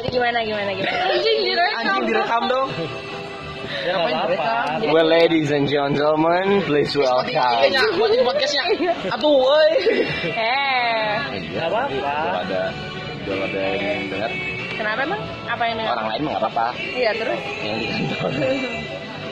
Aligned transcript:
Jadi 0.00 0.16
gimana 0.16 0.38
gimana 0.40 0.70
gimana? 0.72 0.96
Anjing 1.12 1.38
direkam. 1.44 1.76
Anjing 1.84 2.04
direkam 2.08 2.42
dong. 2.48 2.68
Ya 3.84 3.94
direkam? 4.00 4.64
Well, 4.96 5.04
ladies 5.04 5.52
and 5.52 5.68
gentlemen, 5.68 6.64
please 6.64 6.96
welcome. 6.96 7.28
Kayaknya 7.36 7.84
buat 8.00 8.08
ini 8.08 8.24
podcastnya. 8.24 8.64
Atuh, 9.12 9.28
woi. 9.28 9.70
Eh, 10.24 11.12
Iya, 11.36 11.52
Nggak 11.52 11.66
apa-apa. 11.68 12.14
Ada, 12.48 12.62
kalau 13.28 13.44
ada 13.44 13.60
yang 13.76 14.02
dengar, 14.08 14.30
kenapa 14.72 15.00
emang? 15.04 15.20
Apa 15.44 15.62
yang 15.68 15.76
orang 15.84 16.06
lain 16.16 16.20
mah 16.24 16.34
apa-apa. 16.40 16.66
Iya 16.80 17.10
terus. 17.20 17.40
Yang 17.60 17.76
di 17.76 17.86
kantor. 17.92 18.30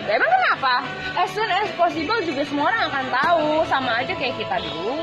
Ya, 0.04 0.12
emang 0.20 0.30
kenapa? 0.36 0.74
As 1.16 1.28
soon 1.32 1.48
as 1.48 1.72
possible 1.80 2.20
juga 2.28 2.44
semua 2.44 2.68
orang 2.68 2.82
akan 2.92 3.04
tahu, 3.08 3.48
sama 3.72 4.04
aja 4.04 4.12
kayak 4.12 4.36
kita 4.36 4.60
dulu. 4.60 5.00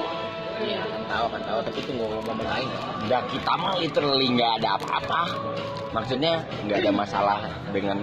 Iya, 0.55 0.81
kan 0.87 1.01
tahu 1.11 1.25
kan 1.35 1.41
tahu 1.43 1.59
tapi 1.67 1.79
tunggu 1.83 2.05
ngomong 2.07 2.39
lain. 2.39 2.69
Nggak 3.07 3.21
kita 3.31 3.51
mah 3.59 3.73
literally 3.75 4.27
nggak 4.31 4.51
ada 4.63 4.69
apa-apa. 4.79 5.21
Maksudnya 5.91 6.33
nggak 6.67 6.77
ada 6.79 6.91
masalah 6.95 7.39
dengan 7.75 7.97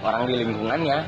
orang 0.00 0.22
di 0.28 0.34
lingkungannya. 0.40 0.98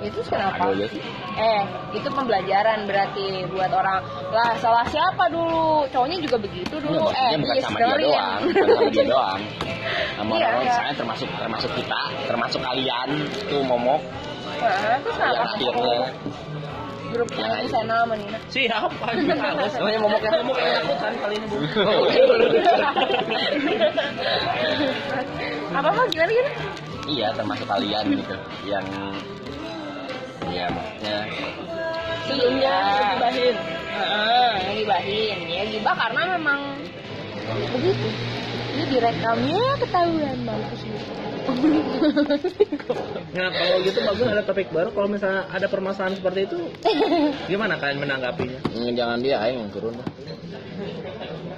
Itu 0.00 0.24
kenapa? 0.24 0.72
Sih. 0.88 1.04
Eh, 1.36 1.62
itu 1.92 2.08
pembelajaran 2.08 2.88
berarti 2.88 3.44
buat 3.52 3.68
orang. 3.68 4.00
Lah, 4.32 4.56
salah 4.56 4.84
siapa 4.88 5.28
dulu? 5.28 5.84
Cowoknya 5.92 6.16
juga 6.24 6.36
begitu 6.40 6.74
dulu. 6.80 7.12
maksudnya 7.12 7.28
eh, 7.30 7.38
bukan 7.38 7.56
sama 7.60 7.78
dia 7.78 7.96
doang, 8.00 8.40
bukan 8.48 8.64
sama 8.64 8.90
dia 8.90 9.04
doang. 9.04 9.40
Sama 10.16 10.30
Iya, 10.36 10.46
orang 10.48 10.64
iya. 10.64 10.74
saya 10.74 10.92
termasuk 10.96 11.28
termasuk 11.36 11.70
kita, 11.76 12.00
termasuk 12.26 12.60
kalian 12.64 13.08
tuh 13.48 13.62
momok 13.64 14.00
Nah, 14.60 15.00
terus 15.00 15.16
kenapa? 15.16 15.56
akhirnya 15.56 15.96
Grupnya 17.10 17.46
Yang 17.58 17.68
Sena 17.74 17.96
sama 18.06 18.14
Nina. 18.14 18.38
Siap, 18.50 18.92
anjing 19.02 19.40
halus. 19.42 19.72
Namanya 19.74 19.98
momok 19.98 20.22
yang 20.22 20.34
momok 20.46 20.58
yang 20.62 20.74
aku 20.78 20.94
kan 21.02 21.12
kali 21.18 21.34
ini 21.36 21.46
bu. 21.50 21.56
apa 25.70 25.88
apa 25.90 26.02
gimana 26.10 26.32
gimana? 26.34 26.52
iya 27.10 27.28
termasuk 27.34 27.66
kalian 27.66 28.04
gitu 28.14 28.36
yang 28.66 28.86
ya 30.50 30.66
maksudnya 30.70 31.18
Sebelumnya 32.30 32.74
gibahin. 33.18 33.56
Heeh, 33.90 34.50
gibahin. 34.78 35.38
Ya 35.50 35.62
gibah 35.66 35.94
karena 35.98 36.22
memang 36.38 36.60
begitu. 37.74 38.08
Ini 38.70 38.84
direkamnya 38.86 39.62
ketahuan 39.78 40.38
mampus. 40.46 40.80
Nah 43.34 43.48
kalau 43.50 43.76
gitu 43.82 43.98
bagus 44.00 44.26
ada 44.28 44.42
topik 44.42 44.68
baru. 44.70 44.88
Kalau 44.90 45.08
misalnya 45.10 45.50
ada 45.50 45.66
permasalahan 45.66 46.14
seperti 46.14 46.46
itu, 46.46 46.58
gimana 47.46 47.74
kalian 47.76 47.98
menanggapinya? 47.98 48.58
Hmm, 48.70 48.90
Jangan 48.94 49.18
dia 49.20 49.36
aing 49.42 49.58
yang 49.58 49.70
turun. 49.70 49.94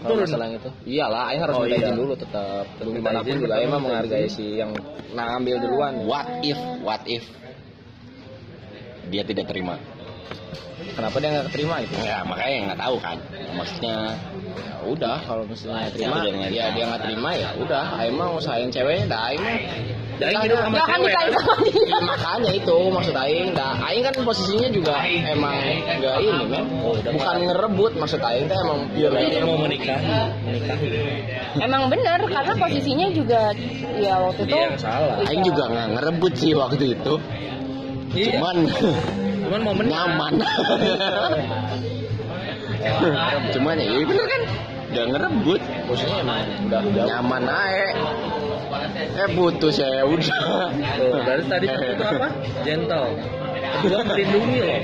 Kalau 0.02 0.18
Turun? 0.18 0.26
masalah 0.26 0.46
itu. 0.50 0.70
Iyalah, 0.82 1.22
aing 1.30 1.40
harus 1.40 1.54
Oh, 1.54 1.62
minta 1.62 1.76
iya. 1.78 1.84
izin 1.86 1.94
dulu 1.94 2.12
tetap. 2.18 2.64
Minta 2.82 2.90
Gimana 2.98 3.18
pun 3.22 3.30
izin, 3.30 3.42
juga 3.44 3.54
aing 3.60 3.70
mah 3.70 3.80
menghargai 3.80 4.26
si 4.26 4.46
yang 4.58 4.70
ngambil 5.12 5.56
duluan. 5.62 5.92
what 6.08 6.26
if 6.42 6.58
what 6.82 7.02
if 7.06 7.22
dia 9.12 9.22
tidak 9.22 9.44
terima 9.46 9.76
Kenapa 10.82 11.16
dia 11.18 11.28
nggak 11.32 11.48
terima 11.54 11.76
itu? 11.80 11.94
ya 12.02 12.18
makanya 12.26 12.56
nggak 12.72 12.80
tahu 12.82 12.96
kan 12.98 13.16
maksudnya 13.54 13.96
Ya 14.52 14.76
udah 14.84 15.16
kalau 15.24 15.46
misalnya 15.48 15.88
terima, 15.94 16.20
Dia 16.20 16.32
nggak 16.34 16.50
ya 16.52 16.64
dia 16.74 16.84
nggak 16.90 17.02
terima 17.06 17.30
ya 17.38 17.50
udah. 17.56 17.84
Aing 17.96 18.14
mah 18.18 18.28
usahain 18.36 18.68
ceweknya, 18.68 19.06
dah 19.08 19.20
aing 19.30 19.40
mah. 19.40 19.56
Aing 20.22 20.38
hidup 20.44 20.58
sama 20.60 20.76
cewek. 20.76 21.00
nikahin 21.02 21.32
sama 21.32 21.54
dia. 21.64 21.82
Ya, 21.82 21.98
makanya 22.02 22.50
itu 22.52 22.76
maksud 22.90 23.14
Aing 23.16 23.48
dah 23.56 23.74
Aing 23.80 24.02
kan 24.04 24.14
posisinya 24.22 24.68
juga 24.70 24.94
emang 25.06 25.54
enggak 25.88 26.16
ini 26.20 26.44
men 26.46 26.64
bukan 27.08 27.36
ngerebut 27.48 27.92
maksud 27.96 28.20
Aing 28.22 28.46
teh 28.46 28.58
emang 28.58 28.80
pure 28.92 29.18
Dia 29.22 29.42
mau 29.42 29.56
menikahi. 29.56 30.06
Emang 31.58 31.82
bener 31.88 32.20
karena 32.28 32.54
posisinya 32.58 33.06
juga 33.14 33.40
ya 33.98 34.14
waktu 34.20 34.42
itu 34.46 34.54
Dia 34.54 34.62
yang 34.66 34.78
salah. 34.78 35.14
Iya. 35.18 35.26
Aing 35.30 35.42
juga 35.46 35.62
nggak 35.70 35.88
ngerebut 35.96 36.32
sih 36.36 36.52
waktu 36.54 36.84
itu 36.98 37.14
Iya. 38.12 38.36
cuman 38.36 38.56
Cuman 39.52 39.68
momen 39.68 39.84
nyaman 39.84 40.32
cuman 43.52 43.76
ya 43.76 43.84
iya 43.84 44.04
bener 44.08 44.24
kan 44.24 44.42
nggak 44.96 45.06
ngerebut 45.12 45.60
posisinya 45.84 46.24
emang 46.24 46.40
udah 46.72 47.04
nyaman 47.04 47.44
aja 47.52 47.88
eh 49.12 49.28
putus 49.36 49.76
ya 49.76 50.08
udah 50.08 50.72
Tuh, 50.96 51.20
dari 51.20 51.44
tadi 51.52 51.68
itu 51.68 52.00
apa? 52.00 52.32
Gentle. 52.64 53.12
Kedua 53.84 54.00
melindungi 54.08 54.56
loh. 54.64 54.80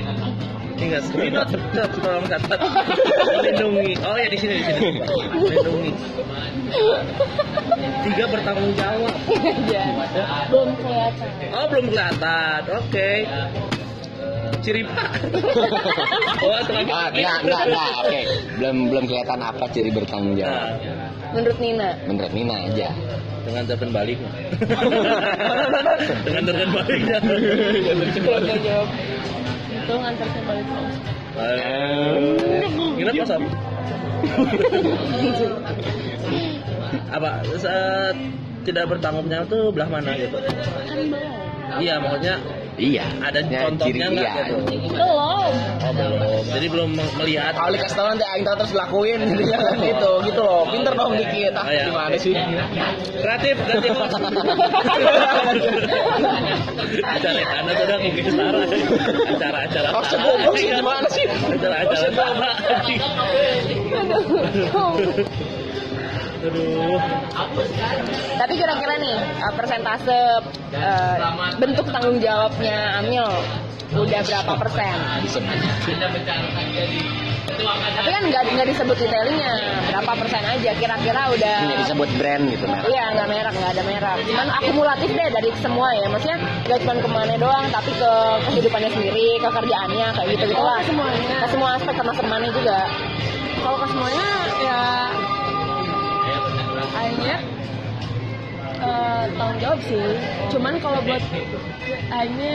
Ingat, 0.78 1.04
kita 1.10 1.43
tetap 1.48 1.91
tolong 1.98 2.26
catat. 2.28 2.60
Melindungi. 3.41 3.97
Oh 4.04 4.14
ya 4.20 4.28
di 4.28 4.38
sini 4.38 4.54
di 4.60 4.64
sini. 4.69 5.00
Melindungi. 5.32 5.91
Tiga 8.04 8.25
bertanggung 8.28 8.72
jawab. 8.76 9.16
Iya. 9.64 9.84
belum 10.53 10.70
kelihatan. 10.76 11.28
Oh 11.56 11.64
belum 11.72 11.87
kelihatan. 11.88 12.60
Oke. 12.84 13.10
Ciri 14.58 14.82
pak. 14.84 15.08
oh 16.44 16.50
Ah, 16.91 17.08
enggak, 17.14 17.36
enggak, 17.44 17.62
enggak, 17.70 17.88
oke. 18.02 18.20
Belum 18.58 18.76
belum 18.91 19.04
kelihatan 19.06 19.38
apa 19.38 19.64
ciri 19.70 19.91
bertanggung 19.94 20.34
jawab. 20.34 20.76
Nah, 20.82 21.10
Menurut 21.34 21.58
Nina. 21.60 21.88
Menurut 22.08 22.32
Nina 22.32 22.56
aja. 22.69 22.88
dengan 23.48 23.64
telepon 23.64 23.91
balik. 23.96 24.19
dengan 26.26 26.42
telepon 26.44 26.70
balik. 26.76 27.00
Gak 27.08 28.60
jawab. 28.60 28.88
Itu 29.72 29.92
ngantar 29.96 30.28
ke 30.28 30.41
balik. 30.44 30.66
Ingat 32.98 33.14
pas 33.14 33.30
apa? 33.30 33.48
apa 37.08 37.30
saat 37.56 38.16
tidak 38.66 38.84
bertanggung 38.90 39.28
jawab 39.30 39.46
tuh 39.48 39.70
belah 39.72 39.88
mana 39.88 40.12
gitu? 40.19 40.36
Kan. 40.36 41.80
Iya 41.80 41.94
maksudnya 42.02 42.36
Iya. 42.78 43.05
ada 43.19 43.41
Ya, 43.43 43.66
contohnya 43.66 44.06
nggak 44.09 44.22
iya. 44.22 44.44
gitu? 44.47 44.55
Belum. 44.89 45.50
Oh 45.78 45.93
belum. 45.93 46.43
Jadi 46.49 46.66
belum 46.69 46.91
me- 46.93 47.15
melihat. 47.16 47.53
Kalau 47.53 47.71
dikasih 47.71 47.97
tahu 47.97 48.06
nanti 48.09 48.25
Aing 48.25 48.44
terus 48.47 48.72
lakuin 48.72 49.19
gitu 49.31 49.43
ya 49.44 49.59
kan 49.59 49.77
gitu 49.78 50.11
gitu 50.22 50.41
loh 50.41 50.62
pinter 50.69 50.93
dong 50.93 51.12
dikit 51.12 51.53
ah 51.53 51.65
Oh, 51.65 51.71
iya. 51.71 51.84
gimana 51.87 52.17
sih 52.17 52.33
Kreatif, 53.19 53.56
kreatif. 53.59 53.93
acara 57.00 57.43
anda 57.53 57.72
tuh 57.72 57.84
udah 57.84 57.99
mungkin 57.99 58.25
setara. 58.25 58.59
Acara-acara. 59.28 59.88
Maksud 59.91 60.19
goblok 60.21 60.55
sih 60.56 60.69
gimana 60.71 61.09
sih? 61.11 61.25
Acara-acara. 61.27 62.49
Aduh. 66.48 66.97
Tapi 68.41 68.53
kira-kira 68.56 68.94
nih 68.97 69.16
uh, 69.44 69.53
persentase 69.53 70.20
uh, 70.72 71.16
bentuk 71.60 71.86
tanggung 71.92 72.19
jawabnya 72.25 73.04
Amil 73.04 73.28
udah 73.88 74.20
berapa 74.20 74.53
persen? 74.60 74.97
Tapi 77.58 78.10
kan 78.12 78.22
nggak 78.28 78.42
nggak 78.54 78.69
disebut 78.70 78.97
detailnya 79.00 79.53
berapa 79.91 80.12
persen 80.20 80.42
aja 80.44 80.70
kira-kira 80.76 81.22
udah. 81.32 81.56
Ini 81.69 81.76
disebut 81.84 82.08
brand 82.20 82.44
gitu 82.53 82.64
merek. 82.69 82.84
Iya 82.88 83.04
nggak 83.16 83.28
merek 83.28 83.53
nggak 83.56 83.72
ada 83.76 83.82
merek. 83.88 84.19
Cuman 84.28 84.48
akumulatif 84.62 85.08
deh 85.12 85.28
dari 85.32 85.48
semua 85.58 85.88
ya. 85.97 86.06
Maksudnya 86.12 86.38
nggak 86.69 86.78
cuma 86.84 86.92
ke 87.00 87.08
mana 87.10 87.34
doang, 87.41 87.64
tapi 87.72 87.91
ke 87.97 88.12
kehidupannya 88.53 88.91
sendiri, 88.92 89.28
ke 89.41 89.48
kerjaannya 89.48 90.06
kayak 90.16 90.28
gitu 90.37 90.44
gitu 90.53 90.62
lah. 90.62 90.81
Semuanya. 90.84 91.37
Ke 91.44 91.47
semua 91.50 91.69
aspek 91.76 91.94
termasuk 91.97 92.25
mana 92.28 92.47
juga. 92.53 92.78
Kalau 93.58 93.76
ke 93.81 93.87
semuanya 93.91 94.28
ya 94.62 94.81
akhirnya 96.83 97.37
eh, 98.78 99.22
tanggung 99.34 99.59
jawab 99.62 99.81
sih. 99.87 100.03
Cuman 100.53 100.75
kalau 100.78 101.00
buat 101.03 101.22
akhirnya 102.12 102.53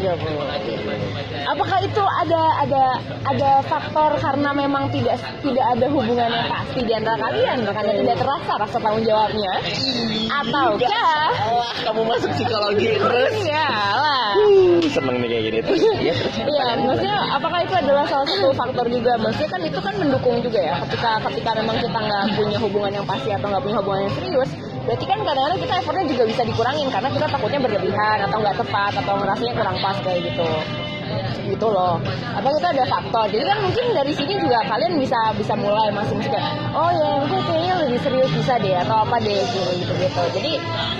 Iya 0.00 0.12
bu. 0.16 0.28
Apakah 1.50 1.78
itu 1.84 2.02
ada 2.02 2.42
ada 2.64 2.84
ada 3.28 3.50
faktor 3.68 4.16
karena 4.16 4.50
memang 4.56 4.88
tidak 4.88 5.20
tidak 5.44 5.66
ada 5.76 5.86
hubungan 5.92 6.30
yang 6.30 6.48
pasti 6.48 6.80
di 6.84 6.92
antara 6.96 7.20
kalian 7.20 7.58
karena 7.68 7.92
tidak 8.00 8.16
terasa 8.16 8.52
rasa 8.56 8.76
tanggung 8.80 9.04
jawabnya? 9.04 9.52
Ataukah? 10.30 11.28
Wah, 11.52 11.74
kamu 11.84 12.02
masuk 12.06 12.30
psikologi 12.38 12.96
terus 12.96 13.34
Iyalah. 13.44 14.32
Seneng 14.88 15.16
nih 15.20 15.28
kayak 15.28 15.42
gini 15.50 15.58
tuh. 15.60 15.74
Iya 15.76 16.12
terus. 16.16 16.34
Iya, 16.40 16.66
maksudnya 16.80 17.18
apakah 17.36 17.58
itu 17.66 17.74
adalah 17.76 18.04
salah 18.08 18.26
satu 18.30 18.48
faktor 18.56 18.86
juga? 18.88 19.12
Maksudnya 19.20 19.50
kan 19.52 19.60
itu 19.66 19.78
kan 19.82 19.94
mendukung 20.00 20.36
juga 20.40 20.60
ya. 20.64 20.74
Ketika 20.86 21.10
ketika 21.28 21.50
memang 21.60 21.76
kita 21.82 21.98
nggak 21.98 22.24
punya 22.38 22.58
hubungan 22.62 22.92
yang 22.94 23.06
pasti 23.06 23.28
atau 23.34 23.46
nggak 23.52 23.62
punya 23.62 23.76
hubungan 23.82 24.00
yang 24.06 24.14
serius, 24.16 24.50
berarti 24.80 25.04
kan 25.04 25.18
kadang-kadang 25.20 25.60
kita 25.60 25.74
effortnya 25.84 26.06
juga 26.08 26.24
bisa 26.24 26.42
dikurangin 26.48 26.88
karena 26.88 27.08
kita 27.12 27.26
takutnya 27.28 27.60
berlebihan 27.60 28.18
atau 28.26 28.36
nggak 28.40 28.56
tepat 28.58 28.92
atau 29.04 29.14
ngerasanya 29.20 29.52
kurang 29.56 29.76
pas 29.78 29.96
kayak 30.00 30.20
gitu. 30.24 30.48
gitu 31.50 31.66
loh. 31.66 31.98
Abang 32.38 32.54
itu 32.54 32.66
ada 32.66 32.84
faktor? 32.86 33.26
Jadi 33.26 33.42
kan 33.42 33.58
mungkin 33.58 33.84
dari 33.90 34.12
sini 34.14 34.38
juga 34.38 34.62
kalian 34.70 35.02
bisa 35.02 35.18
bisa 35.34 35.58
mulai 35.58 35.90
masing-masing 35.90 36.30
kayak 36.30 36.46
oh 36.70 36.90
ya 36.94 37.10
gue 37.26 37.40
kayaknya 37.50 37.74
lebih 37.86 37.98
serius 38.06 38.30
bisa 38.30 38.54
deh 38.62 38.76
atau 38.78 39.02
apa 39.02 39.18
deh 39.18 39.42
gitu 39.50 39.70
gitu 39.82 39.92
gitu. 39.98 40.22
Jadi 40.38 40.52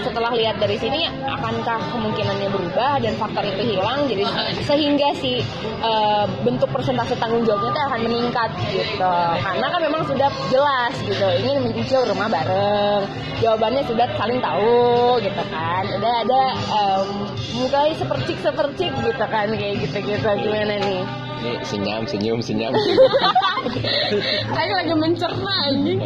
setelah 0.02 0.32
lihat 0.34 0.56
dari 0.58 0.76
sini 0.80 1.06
akankah 1.22 1.80
kemungkinannya 1.94 2.48
berubah 2.50 2.98
dan 2.98 3.14
faktor 3.14 3.46
itu 3.46 3.62
hilang? 3.76 4.10
Jadi 4.10 4.24
sehingga 4.66 5.08
si 5.22 5.38
eh, 5.80 6.24
bentuk 6.42 6.68
persentase 6.74 7.14
tanggung 7.22 7.46
jawabnya 7.46 7.70
itu 7.70 7.80
akan 7.86 8.00
meningkat 8.10 8.50
gitu. 8.74 9.14
Karena 9.46 9.66
kan 9.70 9.80
memang 9.80 10.02
sudah 10.10 10.30
jelas 10.50 10.94
gitu. 11.06 11.26
Ingin 11.46 11.70
mencicil 11.70 12.02
rumah 12.10 12.26
bareng. 12.26 13.06
Jawabannya 13.40 13.79
sudah 13.86 14.06
saling 14.16 14.40
tahu 14.42 15.20
gitu 15.22 15.42
kan. 15.52 15.84
Udah 15.96 16.12
ada 16.26 16.42
em, 16.56 17.08
mulai 17.56 17.92
sepercik 17.96 18.36
sepercik 18.40 18.90
gitu 19.04 19.24
kan 19.26 19.48
kayak 19.52 19.74
gitu 19.84 19.98
gitu 20.04 20.28
gimana 20.40 20.74
nih? 20.80 21.02
Ini 21.40 21.52
senyum, 21.64 22.04
senyum, 22.04 22.38
senyum. 22.44 22.72
Kayak 24.54 24.74
lagi 24.84 24.92
mencerna 24.92 25.54
anjing 25.72 26.00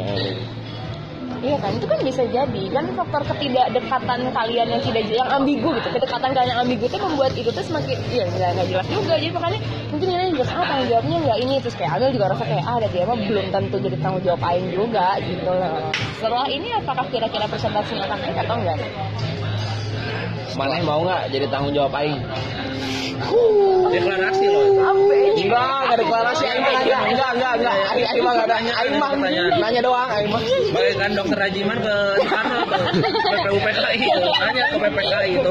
Iya 1.45 1.61
kan, 1.61 1.77
itu 1.77 1.85
kan 1.85 2.01
bisa 2.01 2.25
jadi 2.25 2.63
kan 2.73 2.85
faktor 2.97 3.23
ketidakdekatan 3.29 4.21
kalian 4.33 4.65
yang 4.65 4.81
tidak 4.81 5.05
yang 5.13 5.29
ambigu 5.29 5.77
gitu, 5.77 5.89
kedekatan 5.93 6.33
kalian 6.33 6.57
yang 6.57 6.61
ambigu 6.65 6.89
itu 6.89 6.97
membuat 6.97 7.37
itu 7.37 7.53
tuh 7.53 7.61
semakin 7.61 8.01
iya 8.17 8.25
nggak 8.25 8.49
nggak 8.57 8.67
jelas 8.73 8.87
juga, 8.89 9.15
jadi 9.21 9.29
makanya 9.29 9.61
mungkin 9.93 10.07
ini 10.09 10.33
juga 10.33 10.45
ah 10.57 10.65
tanggung 10.65 10.89
jawabnya 10.89 11.17
nggak 11.21 11.39
ini 11.45 11.55
terus 11.61 11.77
kayak 11.77 12.01
Amel 12.01 12.11
juga 12.17 12.27
rasa 12.33 12.45
kayak 12.49 12.65
ah 12.65 12.75
ada 12.81 12.89
dia 12.89 13.05
mah 13.05 13.19
belum 13.21 13.47
tentu 13.53 13.77
jadi 13.77 13.97
tanggung 14.01 14.25
jawab 14.25 14.41
Aing 14.41 14.69
juga 14.73 15.07
gitu 15.21 15.51
loh. 15.53 15.93
Setelah 16.17 16.47
ini 16.49 16.69
apakah 16.81 17.05
kira-kira 17.13 17.45
presentasinya 17.45 18.05
akan 18.09 18.19
naik 18.25 18.39
atau 18.41 18.57
enggak? 18.57 18.79
Mana 20.57 20.81
mau 20.81 21.01
nggak 21.05 21.23
jadi 21.29 21.47
tanggung 21.53 21.77
jawab 21.77 21.93
Aing? 21.93 22.25
Deklarasi 23.95 24.47
loh. 24.51 24.65
Enggak, 25.35 25.67
enggak 25.87 25.99
deklarasi 26.03 26.45
Aing 26.51 26.63
mah 26.65 26.73
enggak, 26.83 27.03
enggak, 27.05 27.31
enggak, 27.35 27.53
enggak. 27.61 27.77
Aing 27.95 28.07
Aing 28.11 28.23
mah 28.25 28.33
enggak 28.35 28.49
ada. 28.49 28.57
Aing 28.81 28.97
mah 28.99 29.11
nanya 29.61 29.81
doang 29.85 30.11
Aing 30.11 30.29
mah. 30.31 30.43
Bagaikan 30.75 31.11
dokter 31.15 31.39
Rajiman 31.39 31.79
ke 31.79 31.95
sana 32.27 32.59
ke 32.67 32.79
PUPKI 33.55 34.07
tuh. 34.09 34.35
Nanya 34.43 34.65
ke 34.73 34.77
PPKI 34.83 35.31
itu. 35.39 35.51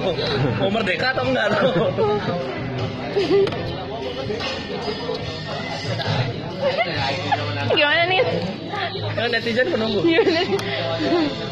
Mau 0.60 0.70
merdeka 0.72 1.08
atau 1.16 1.24
enggak 1.24 1.48
tuh? 1.56 1.72
Gimana 7.74 8.04
nih? 8.08 8.22
Kan 8.92 9.30
netizen 9.32 9.68
penunggu. 9.72 10.02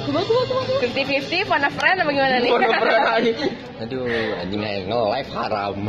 Kuba 0.05 0.19
kuba 0.25 0.41
kuba. 0.49 0.61
Fifty 0.81 1.03
fifty, 1.05 1.37
fun 1.45 1.63
friend 1.77 1.97
apa 2.03 2.11
gimana 2.11 2.37
nih? 2.41 2.51
Pernah 2.51 3.13
Aing. 3.17 3.37
Aduh, 3.81 4.05
anjing 4.41 4.61
aing 4.61 4.85
nge-live 4.89 5.31
haram. 5.33 5.75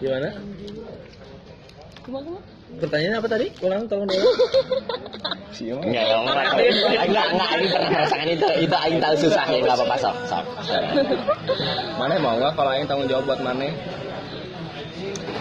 Gimana? 0.00 0.28
Kuba 2.04 2.18
kuba. 2.22 2.40
Pertanyaan 2.74 3.22
apa 3.22 3.28
tadi? 3.30 3.46
Ulang 3.62 3.86
tolong 3.86 4.08
dulu. 4.10 4.30
Enggak, 5.54 6.04
yang 6.10 6.26
lain. 6.26 6.74
enggak, 7.06 7.26
enggak, 7.30 7.48
aing 7.54 7.68
pernah 7.70 7.90
merasakan 7.94 8.26
itu. 8.26 8.48
Itu 8.66 8.76
aing 8.76 8.98
tahu 8.98 9.14
susahnya, 9.22 9.58
enggak 9.62 9.76
apa-apa, 9.78 9.96
sok, 10.02 10.16
sok. 10.26 10.44
Mana 11.94 12.18
mau 12.18 12.34
nggak 12.34 12.58
kalau 12.58 12.74
Aing 12.74 12.90
tanggung 12.90 13.06
jawab 13.06 13.30
buat 13.30 13.40
Mana? 13.40 13.70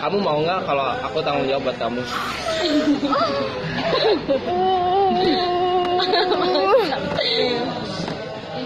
Kamu 0.03 0.19
mau 0.19 0.35
nggak 0.43 0.67
kalau 0.67 0.83
aku 0.99 1.23
tanggung 1.23 1.47
jawab 1.47 1.63
buat 1.63 1.79
kamu? 1.79 2.03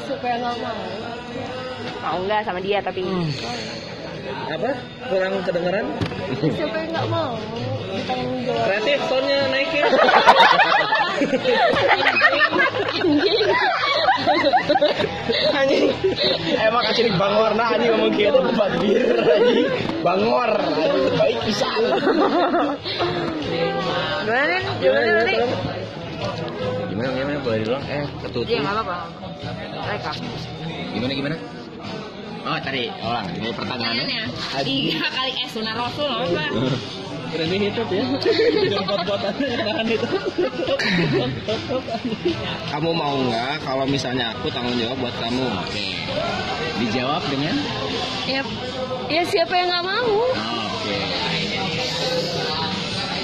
Supaya 0.09 0.35
nggak 0.41 0.55
mau. 0.57 0.81
Mau 2.01 2.17
nggak 2.25 2.41
sama 2.41 2.57
dia 2.57 2.81
tapi 2.81 3.05
Apa? 4.49 4.81
Kurang 5.13 5.45
kedengeran? 5.45 5.85
Siapa 6.41 6.73
yang 6.73 6.89
nggak 6.97 7.05
mau 7.05 7.37
jawab? 8.09 8.57
Kreatif, 8.65 8.97
soundnya 9.05 9.45
naikin. 9.53 9.85
Anjing. 15.57 15.85
Emang 16.59 16.83
kasih 16.91 17.03
bangor 17.15 17.51
nah 17.55 17.71
anjing 17.71 17.91
ngomong 17.95 18.11
gitu 18.15 18.39
tempat 18.39 18.71
bir 18.83 19.03
anjing. 19.23 19.67
Bangor 20.03 20.51
anjing 20.51 20.93
baik 21.15 21.37
pisan. 21.47 21.81
gimana 24.27 24.43
nih? 24.43 24.61
Gimana, 24.83 25.23
nih? 25.23 25.37
Gimana, 26.91 27.09
gimana, 27.13 27.39
boleh 27.45 27.57
diulang? 27.63 27.83
Eh, 27.87 28.05
ketutup. 28.25 28.49
Iya 28.49 28.59
nggak 28.65 28.75
apa-apa. 28.75 28.97
Rekam. 29.87 30.15
Gimana, 30.91 31.13
gimana? 31.13 31.37
Oh, 32.47 32.55
tadi, 32.63 32.87
ulang. 33.03 33.27
Ini 33.35 33.49
pertanyaannya. 33.51 34.23
Tiga 34.63 35.07
kali 35.11 35.31
es 35.35 35.51
sunah 35.51 35.75
rasul 35.75 36.07
apa? 36.07 36.47
Berani 37.27 37.57
hidup 37.59 37.87
ya. 37.91 38.05
Buat-buatan 38.87 39.33
jangan 39.35 39.85
itu. 39.85 40.07
Kamu 42.71 42.89
mau 42.91 43.15
nggak 43.19 43.63
kalau 43.63 43.85
misalnya 43.85 44.31
aku 44.31 44.47
tanggung 44.49 44.77
jawab 44.79 44.97
buat 45.01 45.15
kamu? 45.19 45.43
Oke. 45.63 45.87
Dijawab 46.79 47.21
dengan? 47.27 47.55
Ya, 48.25 48.41
ya 49.09 49.23
siapa 49.25 49.53
yang 49.53 49.67
nggak 49.69 49.85
mau? 49.85 50.11
Oke. 50.31 50.99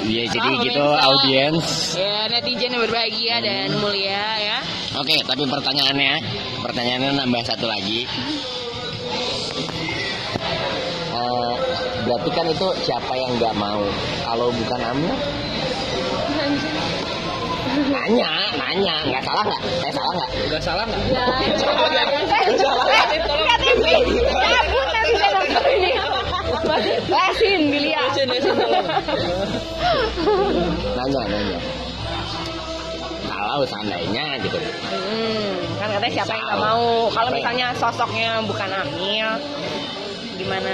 Iya, 0.03 0.23
jadi 0.35 0.49
Oh, 0.51 0.59
gitu 0.67 0.83
audiens. 0.83 1.67
Ya 1.95 2.27
netizen 2.27 2.75
yang 2.75 2.83
berbahagia 2.83 3.39
dan 3.39 3.71
mulia 3.79 4.25
ya. 4.35 4.59
Oke, 4.99 5.15
tapi 5.23 5.47
pertanyaannya, 5.47 6.13
pertanyaannya 6.59 7.11
nambah 7.23 7.41
satu 7.47 7.71
lagi. 7.71 8.03
Eh, 11.13 11.53
berarti 12.03 12.29
kan 12.35 12.45
itu 12.51 12.67
siapa 12.83 13.13
yang 13.15 13.31
nggak 13.39 13.55
mau? 13.55 13.83
Kalau 14.27 14.47
bukan 14.51 14.79
Amil? 14.83 15.15
Nanya, 17.73 18.31
nanya, 18.53 18.95
nggak 19.09 19.23
salah 19.25 19.43
nggak? 19.49 19.61
Saya 19.81 19.91
salah 19.95 20.13
nggak? 20.13 20.29
Enggak 20.45 20.61
salah? 20.61 20.85
Ya, 21.09 21.25
ini. 27.73 27.91
Lesin 27.93 28.27
lesin, 28.29 28.55
tolong. 28.55 28.87
Nanya, 30.93 31.21
nanya. 31.29 31.59
Kalau 33.23 33.65
seandainya 33.69 34.25
gitu. 34.41 34.57
Hmm, 34.57 35.53
kan 35.77 35.87
katanya 35.97 36.13
siapa 36.21 36.33
yang 36.33 36.45
nggak 36.49 36.61
mau? 36.61 36.85
Kalau 37.13 37.29
misalnya 37.33 37.67
sosoknya 37.77 38.29
bukan 38.45 38.69
Amil, 38.69 39.29
gimana? 40.41 40.73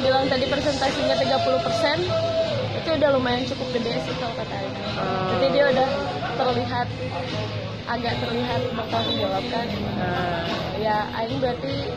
Bilang 0.00 0.24
tadi 0.26 0.44
presentasinya 0.48 1.14
30% 1.16 2.00
itu 2.80 2.88
udah 2.96 3.08
lumayan 3.12 3.44
cukup 3.44 3.68
gede 3.76 3.92
sih 4.02 4.14
kalau 4.16 4.34
kata 4.40 4.54
Aing. 4.56 4.76
Jadi 5.36 5.46
dia 5.52 5.64
udah 5.68 5.88
terlihat 6.40 6.88
agak 7.90 8.14
terlihat 8.22 8.60
bertanggung 8.72 9.18
jawab 9.20 9.44
kan. 9.52 9.66
Nah, 9.98 10.44
Ya 10.80 11.04
Aing 11.12 11.36
berarti 11.38 11.92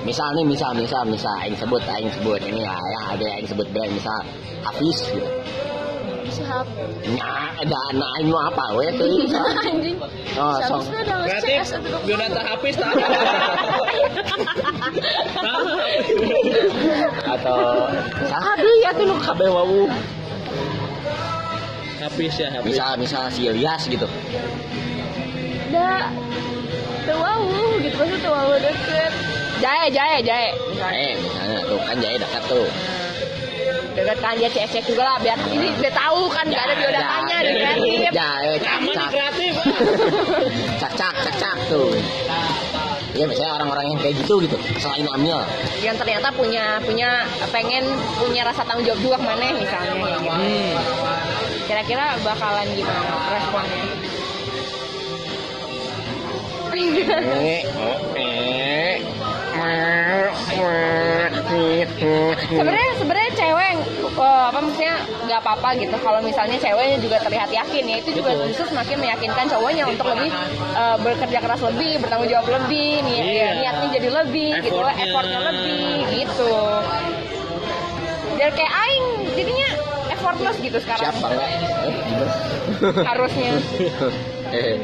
Misal 0.00 0.32
nih, 0.32 0.48
misal, 0.48 0.72
misal, 0.72 1.04
misal, 1.04 1.36
aing 1.44 1.52
sebut, 1.60 1.84
aing 1.84 2.08
sebut 2.08 2.40
ini 2.40 2.64
ya, 2.64 2.72
yang 2.72 3.04
ada 3.12 3.26
yang 3.36 3.44
sebut 3.44 3.68
brand, 3.68 3.92
misal 3.92 4.24
Hafiz 4.64 4.96
gitu. 5.12 5.28
Syahab 6.28 6.66
Nah, 7.16 7.56
ada 7.56 7.76
anak 7.90 8.08
aing 8.20 8.28
mau 8.28 8.44
apa, 8.44 8.64
weh 8.76 8.92
tuh. 8.94 9.08
anjing. 9.66 9.96
Oh, 10.36 10.60
sok. 10.62 10.84
itu 10.84 11.00
udah 11.00 11.26
Kreatif, 11.26 11.48
nge-CS 11.48 11.70
atau 17.34 17.58
sabi 18.28 18.70
ya 18.84 18.90
tuh 18.94 19.04
lu 19.08 19.16
kabeh 19.18 19.48
wau. 19.48 19.88
Hafiz 22.00 22.34
ya, 22.40 22.48
Hafiz. 22.52 22.76
Misal, 22.76 22.96
misal 22.96 23.22
si 23.32 23.48
Ilyas 23.48 23.84
gitu. 23.88 24.08
udah 25.70 26.10
terwau 27.06 27.46
gitu 27.78 27.94
maksudnya 27.94 28.18
terwau 28.24 28.52
deket. 28.58 29.12
Jae, 29.60 29.86
jae, 29.92 30.18
jae. 30.24 30.48
Eh, 30.80 31.12
misalnya 31.20 31.60
tuh 31.68 31.78
kan 31.84 31.96
jaya 32.00 32.16
dekat 32.16 32.42
tuh. 32.48 32.68
Dekat 33.90 34.16
dia 34.38 34.48
cek-cek 34.48 34.84
juga 34.86 35.02
lah 35.02 35.16
biar 35.18 35.38
ini 35.50 35.68
dia 35.82 35.90
tahu 35.90 36.30
kan 36.30 36.46
nggak 36.46 36.62
ada 36.62 36.74
biodatanya 36.78 37.36
di 37.42 37.52
kreatif. 37.58 38.10
Jaya, 38.14 38.52
cak, 38.62 38.74
Aman 38.78 38.94
di 38.94 38.96
cak, 38.96 39.10
kreatif. 39.10 39.52
cak, 40.80 40.92
cak, 40.94 41.14
cak, 41.26 41.34
cak 41.42 41.56
tuh. 41.66 41.92
Iya, 43.10 43.26
misalnya 43.26 43.52
orang-orang 43.58 43.86
yang 43.90 43.98
kayak 43.98 44.14
gitu 44.22 44.34
gitu. 44.46 44.56
Selain 44.78 45.02
Amil, 45.10 45.42
Yang 45.82 45.96
ternyata 45.98 46.30
punya 46.30 46.78
punya 46.86 47.26
pengen 47.50 47.82
punya 48.14 48.46
rasa 48.46 48.62
tanggung 48.62 48.86
jawab 48.86 49.02
juga 49.02 49.16
ke 49.18 49.26
mana 49.26 49.50
misalnya 49.58 49.92
gitu. 49.98 50.30
Hmm. 50.30 50.74
Kira-kira 51.66 52.14
bakalan 52.22 52.66
gimana 52.78 53.10
responnya? 53.34 53.82
Sebenarnya 62.50 62.92
sebenarnya 62.96 63.19
cewek 64.50 64.58
eh, 64.58 64.58
apa 64.58 64.58
maksudnya 64.60 64.94
nggak 65.26 65.40
apa-apa 65.40 65.68
gitu. 65.78 65.96
Kalau 65.96 66.18
misalnya 66.20 66.58
ceweknya 66.58 66.98
juga 66.98 67.16
terlihat 67.22 67.50
yakin 67.50 67.84
ya 67.86 67.96
itu 67.98 68.10
juga 68.12 68.30
justru 68.42 68.64
semakin 68.66 68.96
meyakinkan 68.98 69.46
cowoknya 69.48 69.84
untuk 69.86 70.06
lebih 70.08 70.30
eh, 70.74 70.96
bekerja 70.98 71.38
keras 71.40 71.60
lebih 71.62 72.02
bertanggung 72.02 72.28
jawab 72.28 72.46
lebih 72.50 72.92
nih 73.00 73.18
Iya. 73.20 73.48
niatnya 73.56 73.88
jadi 73.92 74.08
lebih 74.10 74.50
gitu 74.60 74.74
Effortnya. 74.74 75.04
effortnya 75.06 75.40
lebih 75.40 75.86
gitu. 76.16 76.52
Dan 78.34 78.50
kayak 78.50 78.72
aing 78.72 79.04
jadinya 79.36 79.68
effortless 80.10 80.56
gitu 80.58 80.78
sekarang. 80.80 81.12
Siapa 81.12 81.28
harusnya. 83.10 83.52
Eh, 84.50 84.74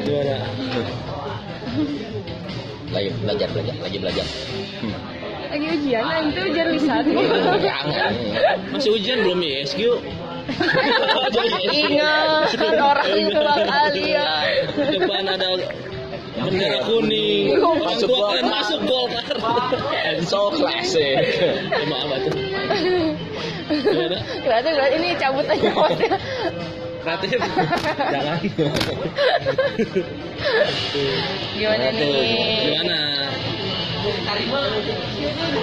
lagi 2.87 3.09
belajar 3.19 3.47
belajar 3.51 3.75
lagi 3.83 3.97
belajar. 3.99 4.25
Lagi 5.47 5.67
ujian 5.73 6.03
aing 6.03 6.29
tuh 6.31 6.43
ujian 6.45 6.67
lisan 6.71 7.03
Jangan. 7.59 8.11
Masih 8.71 8.91
ujian 8.93 9.17
belum 9.23 9.39
ya, 9.47 9.63
SQ? 9.63 9.79
ingat 11.67 12.47
orang 12.79 13.07
tua 13.27 13.53
kalian 13.67 14.47
Depan 14.95 15.23
ada 15.27 15.47
bendera 16.37 16.79
kuning. 16.85 17.57
Masuk 17.59 18.07
Gol- 18.07 18.39
Golkar. 18.39 18.45
Masuk 18.47 18.79
Golkar. 18.85 19.35
So 20.23 20.51
classic. 20.53 21.19
Ya, 21.67 21.83
maaf 21.91 22.09
atuh. 22.15 22.31
Berarti 24.45 24.69
berarti 24.71 24.95
ini 24.95 25.09
cabut 25.19 25.45
aja 25.45 25.69
Kreatif. 27.03 27.39
Jangan. 27.97 28.37
gimana 31.55 31.87
nih 31.91 32.11
Gimana? 32.67 32.99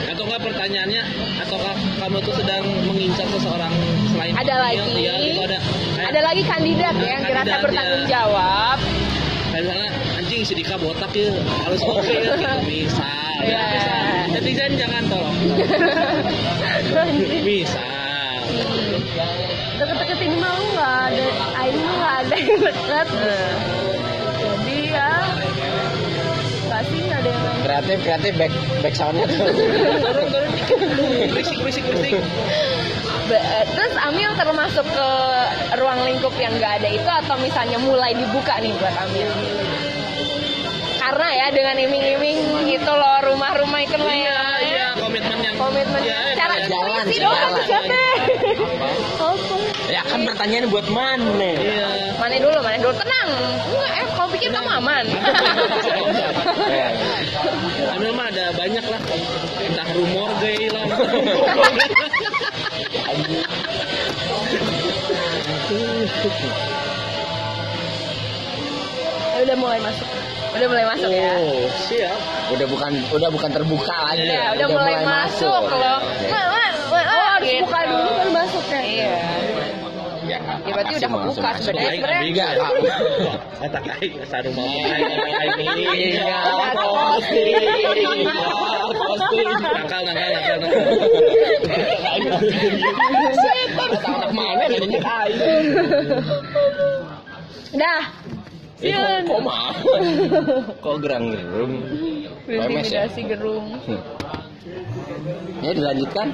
Ataukah 0.07 0.39
pertanyaannya, 0.39 1.03
ataukah 1.39 1.75
kamu 1.97 2.17
tuh 2.21 2.35
sedang 2.35 2.65
mengincar 2.85 3.27
seseorang 3.29 3.73
selain 4.09 4.33
ada 4.35 4.55
lagi 4.61 4.79
Iya, 4.95 5.13
gitu 5.23 5.41
ada. 5.43 5.59
Kayak- 5.95 6.09
ada 6.11 6.21
lagi 6.23 6.43
kandidat 6.45 6.95
ya 6.97 7.07
yang 7.09 7.21
dirasa 7.25 7.57
bertanggung 7.61 8.03
ya. 8.03 8.09
jawab 8.11 8.79
misalnya 9.55 9.89
anjing 10.15 10.43
si 10.43 10.53
Dika 10.53 10.75
botak 10.75 11.13
ya 11.13 11.31
harus 11.63 11.79
oke 11.81 12.03
ya 12.11 12.27
gitu. 12.27 12.35
misal 12.67 13.39
Iya. 13.41 13.47
ya, 13.47 13.63
misal 13.71 14.27
netizen 14.35 14.73
jangan 14.75 15.03
tolong 15.07 15.37
misal 17.47 18.43
deket-deket 19.75 20.19
ini 20.21 20.37
mau 20.37 20.59
nggak 20.73 20.95
ada 21.09 21.27
aing 21.57 21.77
mah 21.79 21.95
nggak 21.95 22.15
ada 22.21 22.35
yang 22.37 22.57
deket 22.59 23.07
Kreatif 27.75 28.07
kreatif 28.07 28.33
back 28.39 28.53
back 28.81 28.95
soundnya. 28.95 29.27
turun 29.27 29.51
turun 30.31 30.51
dikit 30.55 30.79
berisik 31.27 31.59
berisik 31.59 31.83
berisik. 31.91 32.23
Be- 33.27 33.35
eh, 33.35 33.67
terus 33.67 33.99
Amil 33.99 34.31
termasuk 34.39 34.87
ke 34.87 35.09
ruang 35.75 36.07
lingkup 36.07 36.31
yang 36.39 36.55
nggak 36.55 36.79
ada 36.79 36.87
itu 36.87 37.11
atau 37.11 37.35
misalnya 37.37 37.83
mulai 37.83 38.15
dibuka 38.15 38.63
nih 38.63 38.71
buat 38.79 38.95
Amil? 38.95 39.27
Karena 40.95 41.29
ya 41.35 41.47
dengan 41.51 41.77
iming-iming 41.77 42.39
itu 42.71 42.93
loh 42.95 43.17
rumah-rumah 43.27 43.81
itu 43.83 43.99
loh 43.99 44.07
iya 44.09 44.31
ya 44.31 44.47
iya 44.63 44.87
komitmen 44.95 45.39
yang 45.43 45.57
komitmen 45.59 46.01
Iya, 46.01 46.19
cara 46.39 46.55
iya. 46.55 46.67
Jalan, 46.71 47.05
dong 47.11 47.27
jalan. 47.27 47.65
siapa? 47.67 47.91
Apa? 47.91 48.03
Ya 49.19 49.54
kan 50.15 50.23
pertanyaan 50.31 50.71
buat 50.71 50.87
mana? 50.95 51.51
iya. 51.59 52.15
Mana 52.23 52.39
dulu 52.39 52.59
mana 52.63 52.79
dulu. 52.79 52.95
Tenang. 52.95 53.29
Enggak 53.67 53.93
eh 53.99 54.07
kau 54.15 54.27
pikir 54.31 54.49
kamu 54.55 54.71
aman? 54.79 55.05
Ambil 57.99 58.11
mah 58.15 58.27
ada 58.31 58.55
banyak 58.55 58.85
lah. 58.87 59.01
Entah 59.59 59.89
rumor 59.91 60.31
gay 60.39 60.71
lah. 60.71 60.87
Udah 69.35 69.57
mulai 69.59 69.81
masuk. 69.83 70.09
Udah 70.55 70.67
mulai 70.71 70.87
masuk 70.87 71.11
ya? 71.11 71.35
Oh 71.43 71.67
siap. 71.91 72.19
Udah 72.55 72.67
bukan 72.71 72.93
udah 73.11 73.29
bukan 73.35 73.51
terbuka 73.51 73.99
lagi. 74.15 74.31
ya 74.31 74.55
udah, 74.55 74.69
mulai, 74.71 74.95
masuk, 75.03 75.63
loh. 75.67 75.99
Oke. 75.99 76.31
Wah, 76.31 76.47
wah, 76.55 76.73
wah, 76.95 77.03
oh 77.03 77.25
harus 77.35 77.51
gitu. 77.51 77.65
buka 77.67 77.81
dulu 77.91 78.11
baru 78.15 78.31
masuk 78.31 78.65
ya 78.71 78.83
iya 78.87 79.17
Ya, 80.65 80.73
berarti 80.73 80.93
udah 80.97 81.11
mau 81.11 81.21
kebuka 81.23 81.51
sebenarnya. 81.59 81.85
Aing 81.85 82.01
Sebenarnya- 82.01 82.25
Enggak, 82.25 82.53
kata 83.61 83.79
kai 83.85 84.09
satu 84.25 84.49
mau 84.51 84.65
aing 84.65 85.61
ini 85.61 85.85
Iya, 86.17 86.41
pasti. 86.73 87.43
Pasti. 88.95 89.41
nakal 89.45 90.01
nakal 90.03 90.29
nakal 90.33 90.59
Setan, 93.35 93.91
anak 94.05 94.31
mana 94.33 94.65
jadinya 94.67 95.01
kain. 95.01 95.37
dah 97.75 98.03
Eh, 98.85 98.93
kok- 98.93 99.25
Kok 99.25 99.41
mah? 99.41 99.73
Kok? 100.85 100.95
Lemes 102.45 102.85
ya? 102.87 103.09
intimidasi 103.09 103.21
gerung 103.25 103.81
Ya 105.65 105.71
dilanjutkan. 105.73 106.27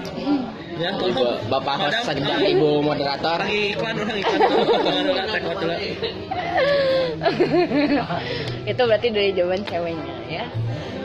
ya 0.81 0.91
Ibu, 0.97 1.23
Bapak 1.53 1.75
host 1.77 2.09
saja, 2.09 2.19
tolong. 2.25 2.41
Ibu 2.43 2.71
moderator. 2.83 3.39
lagi 3.45 3.77
iklan 3.77 3.95
orang 4.01 4.19
iklan 4.19 4.41
itu 8.71 8.81
berarti 8.81 9.09
dari 9.13 9.31
jawaban 9.37 9.61
ceweknya 9.69 10.15
ya 10.29 10.45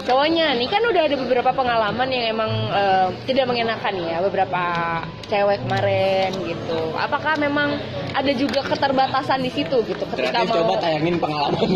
cowoknya 0.06 0.54
nih 0.62 0.70
kan 0.70 0.86
udah 0.86 1.01
ada 1.10 1.18
beberapa 1.18 1.51
pengalaman 1.51 2.08
yang 2.13 2.25
emang 2.30 2.51
eh, 2.70 3.08
tidak 3.25 3.50
mengenakan 3.50 3.96
ya 4.06 4.22
beberapa 4.22 4.63
cewek 5.25 5.65
kemarin 5.65 6.30
gitu 6.46 6.94
apakah 6.94 7.34
memang 7.42 7.82
ada 8.13 8.32
juga 8.38 8.62
keterbatasan 8.63 9.42
di 9.42 9.50
situ 9.50 9.82
gitu 9.89 10.04
ketika 10.13 10.46
mau 10.46 10.62
coba 10.62 10.74
tayangin 10.80 11.18
pengalaman. 11.18 11.68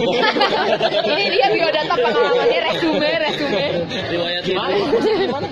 ini 1.10 1.26
dia 1.36 1.48
biodata 1.52 1.94
pengalamannya 1.98 2.60
resume 2.70 3.10
resume 3.28 3.64
riwayat 4.14 4.42
Gimana? 4.46 4.74
hidup 4.78 5.20
Gimana? 5.26 5.48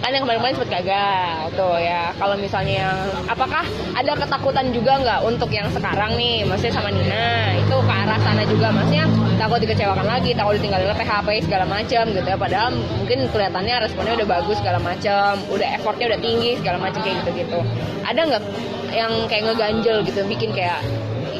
Kan 0.00 0.10
yang 0.16 0.22
kemarin-kemarin 0.24 0.56
sempat 0.56 0.72
gagal 0.80 1.36
tuh 1.54 1.76
ya. 1.76 2.12
Kalau 2.16 2.36
misalnya 2.40 2.74
yang 2.88 2.96
apakah 3.28 3.64
ada 3.92 4.12
ketakutan 4.16 4.72
juga 4.72 4.92
nggak 5.00 5.20
untuk 5.28 5.50
yang 5.52 5.68
sekarang 5.70 6.16
nih? 6.16 6.44
Maksudnya 6.48 6.74
sama 6.74 6.88
Nina 6.88 7.54
itu 7.60 7.76
ke 7.76 7.92
arah 7.92 8.18
sana 8.24 8.42
juga. 8.48 8.72
Maksudnya 8.72 9.04
takut 9.36 9.58
dikecewakan 9.60 10.06
lagi 10.08 10.30
takut 10.32 10.56
ditinggalin 10.56 10.96
PHP 10.96 11.28
segala 11.44 11.64
macam 11.68 12.02
gitu 12.10 12.28
ya. 12.28 12.36
Padahal 12.40 12.68
mungkin 12.74 13.18
kelihatannya 13.28 13.74
responnya 13.84 14.14
udah 14.16 14.28
bagus 14.28 14.56
segala 14.60 14.78
macam 14.80 15.32
udah 15.52 15.68
effortnya 15.76 16.06
udah 16.14 16.20
tinggi 16.20 16.50
segala 16.60 16.78
macam 16.78 17.00
kayak 17.02 17.16
gitu 17.24 17.30
gitu 17.44 17.58
ada 18.06 18.20
nggak 18.26 18.42
yang 18.90 19.12
kayak 19.30 19.42
ngeganjel 19.50 19.96
gitu 20.06 20.20
bikin 20.26 20.50
kayak 20.54 20.82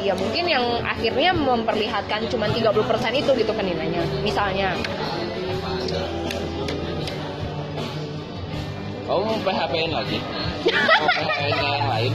Iya 0.01 0.17
mungkin 0.17 0.49
yang 0.49 0.65
akhirnya 0.81 1.29
memperlihatkan 1.29 2.25
cuma 2.33 2.49
30% 2.49 2.73
itu 3.13 3.31
gitu 3.37 3.51
ke 3.53 3.61
Ninanya 3.61 4.01
Misalnya 4.25 4.73
Kamu 9.11 9.27
mau 9.27 9.35
PHP-in 9.43 9.91
lagi? 9.91 10.23
Mau 10.63 10.87
PHP-in 10.87 11.51
yang 11.51 11.87
lain? 11.91 12.11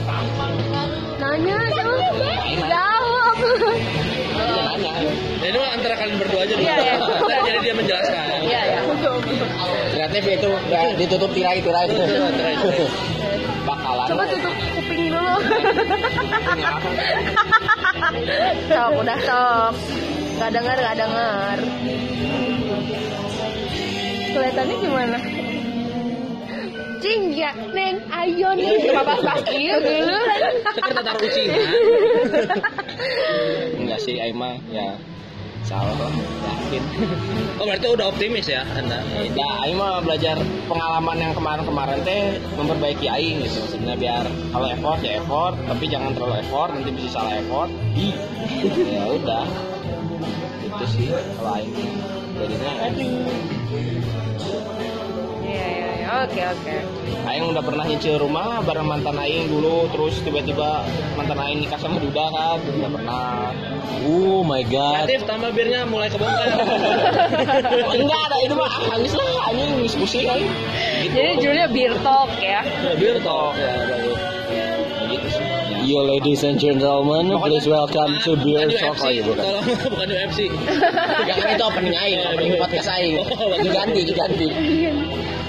nanya 1.17 1.57
jawab 1.69 2.13
jawab 2.65 3.37
Iya, 4.33 4.63
nanya. 4.65 4.91
jadi 5.37 5.53
itu 5.53 5.61
antara 5.61 5.93
kalian 5.93 6.17
berdua 6.17 6.41
aja 6.41 6.53
dulu 6.53 6.65
Iya, 6.65 6.75
iya. 6.79 6.95
Jadi 7.45 7.59
dia 7.61 7.73
menjelaskan 7.73 8.17
Iya 8.41 8.61
ya 8.65 8.79
Kreatif 9.93 10.23
itu 10.25 10.47
udah 10.49 10.81
ditutup 10.97 11.29
tirai-tirai. 11.33 11.85
Bakalan. 13.69 14.07
coba 14.09 14.23
tutup 14.25 14.53
kuping 14.73 15.03
dulu 15.13 15.35
Sok 18.69 18.89
udah 18.97 19.17
sok 19.21 19.73
Gak 20.37 20.49
denger 20.49 20.77
gak 20.79 20.95
denger 20.97 21.57
Kelihatannya 24.33 24.75
gimana? 24.81 25.17
Cing 27.01 27.21
ya 27.33 27.51
Neng 27.73 27.95
ayo 28.09 28.49
nih 28.57 28.89
Coba 28.89 29.01
pas 29.15 29.19
pas 29.21 29.41
iya 29.53 29.75
dulu 29.81 30.17
kita 30.77 31.01
taruh 31.03 31.21
ucingan 31.21 31.61
Enggak 33.77 33.99
sih, 34.01 34.15
Aima 34.19 34.57
ya 34.71 34.97
salah 35.67 35.91
lah, 35.99 36.15
yakin. 36.15 36.79
oh 37.59 37.67
berarti 37.67 37.87
udah 37.91 38.07
optimis 38.07 38.47
ya 38.47 38.63
anda 38.71 39.03
Ya, 39.35 39.67
Aing 39.67 39.75
mah 39.75 39.99
belajar 39.99 40.39
pengalaman 40.71 41.19
yang 41.19 41.35
kemarin-kemarin 41.35 41.99
teh 42.07 42.39
memperbaiki 42.55 43.11
Aing 43.11 43.43
gitu. 43.43 43.59
Maksudnya 43.67 43.99
biar 43.99 44.23
kalau 44.55 44.67
effort 44.71 45.03
ya 45.03 45.19
effort, 45.19 45.59
tapi 45.67 45.91
jangan 45.91 46.15
terlalu 46.15 46.39
effort, 46.39 46.71
nanti 46.71 46.89
bisa 46.95 47.19
salah 47.19 47.35
effort. 47.35 47.67
ya 48.71 49.03
udah. 49.11 49.45
Itu 50.63 50.85
sih 50.87 51.11
kalau 51.11 51.51
Aing. 51.59 51.75
Jadinya 52.39 52.73
iya 56.19 56.33
iya 56.33 56.47
oke 56.49 56.73
oke 56.73 56.75
Aing 57.27 57.43
udah 57.45 57.59
pernah 57.59 57.83
nyicil 57.83 58.15
rumah 58.17 58.63
bareng 58.63 58.87
mantan 58.87 59.17
Aing 59.17 59.45
dulu, 59.47 59.91
terus 59.91 60.23
tiba-tiba 60.23 60.79
mantan 61.13 61.35
Aing 61.37 61.59
nikah 61.59 61.75
sama 61.75 61.99
Duda 61.99 62.23
kan, 62.31 62.55
udah 62.63 62.87
pernah. 62.89 63.51
Oh 64.07 64.39
my 64.41 64.63
god. 64.63 65.03
kreatif 65.03 65.27
tambah 65.27 65.51
birnya 65.51 65.83
mulai 65.83 66.07
kebongkar 66.07 66.47
Enggak 67.97 68.21
ada 68.23 68.37
itu 68.39 68.55
mah 68.55 68.63
ah, 68.63 68.95
habis 68.95 69.11
lah 69.11 69.27
anjing 69.45 69.69
diskusi 69.77 70.23
Aing. 70.23 70.47
Gitu. 71.03 71.11
Jadi 71.11 71.31
judulnya 71.37 71.67
Beer 71.67 71.93
Talk 71.99 72.31
ya 72.37 72.61
Ya, 72.63 72.91
bagus. 72.95 74.17
gitu 75.03 75.27
sih 75.27 75.45
Ya. 75.67 75.83
You 75.83 76.03
ladies 76.03 76.43
and 76.43 76.55
gentlemen, 76.57 77.31
please 77.37 77.63
welcome 77.63 78.11
to 78.21 78.35
Beer 78.37 78.67
Bukan 78.67 78.75
Talk. 78.75 78.95
UFC, 78.95 79.03
Oh 79.03 79.09
iya 79.09 79.21
bukan. 79.23 79.39
tolong 79.39 79.65
bukan 79.87 80.07
UFC. 80.15 80.39
Yang 81.23 81.39
itu 81.49 81.63
opening 81.63 81.95
aing, 81.95 82.19
opening 82.25 82.51
podcast 82.57 82.89
aing. 82.91 83.15
Diganti, 83.63 84.01
diganti. 84.03 84.47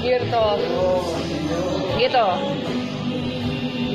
Gitu 0.08 0.46
gitu. 1.98 2.26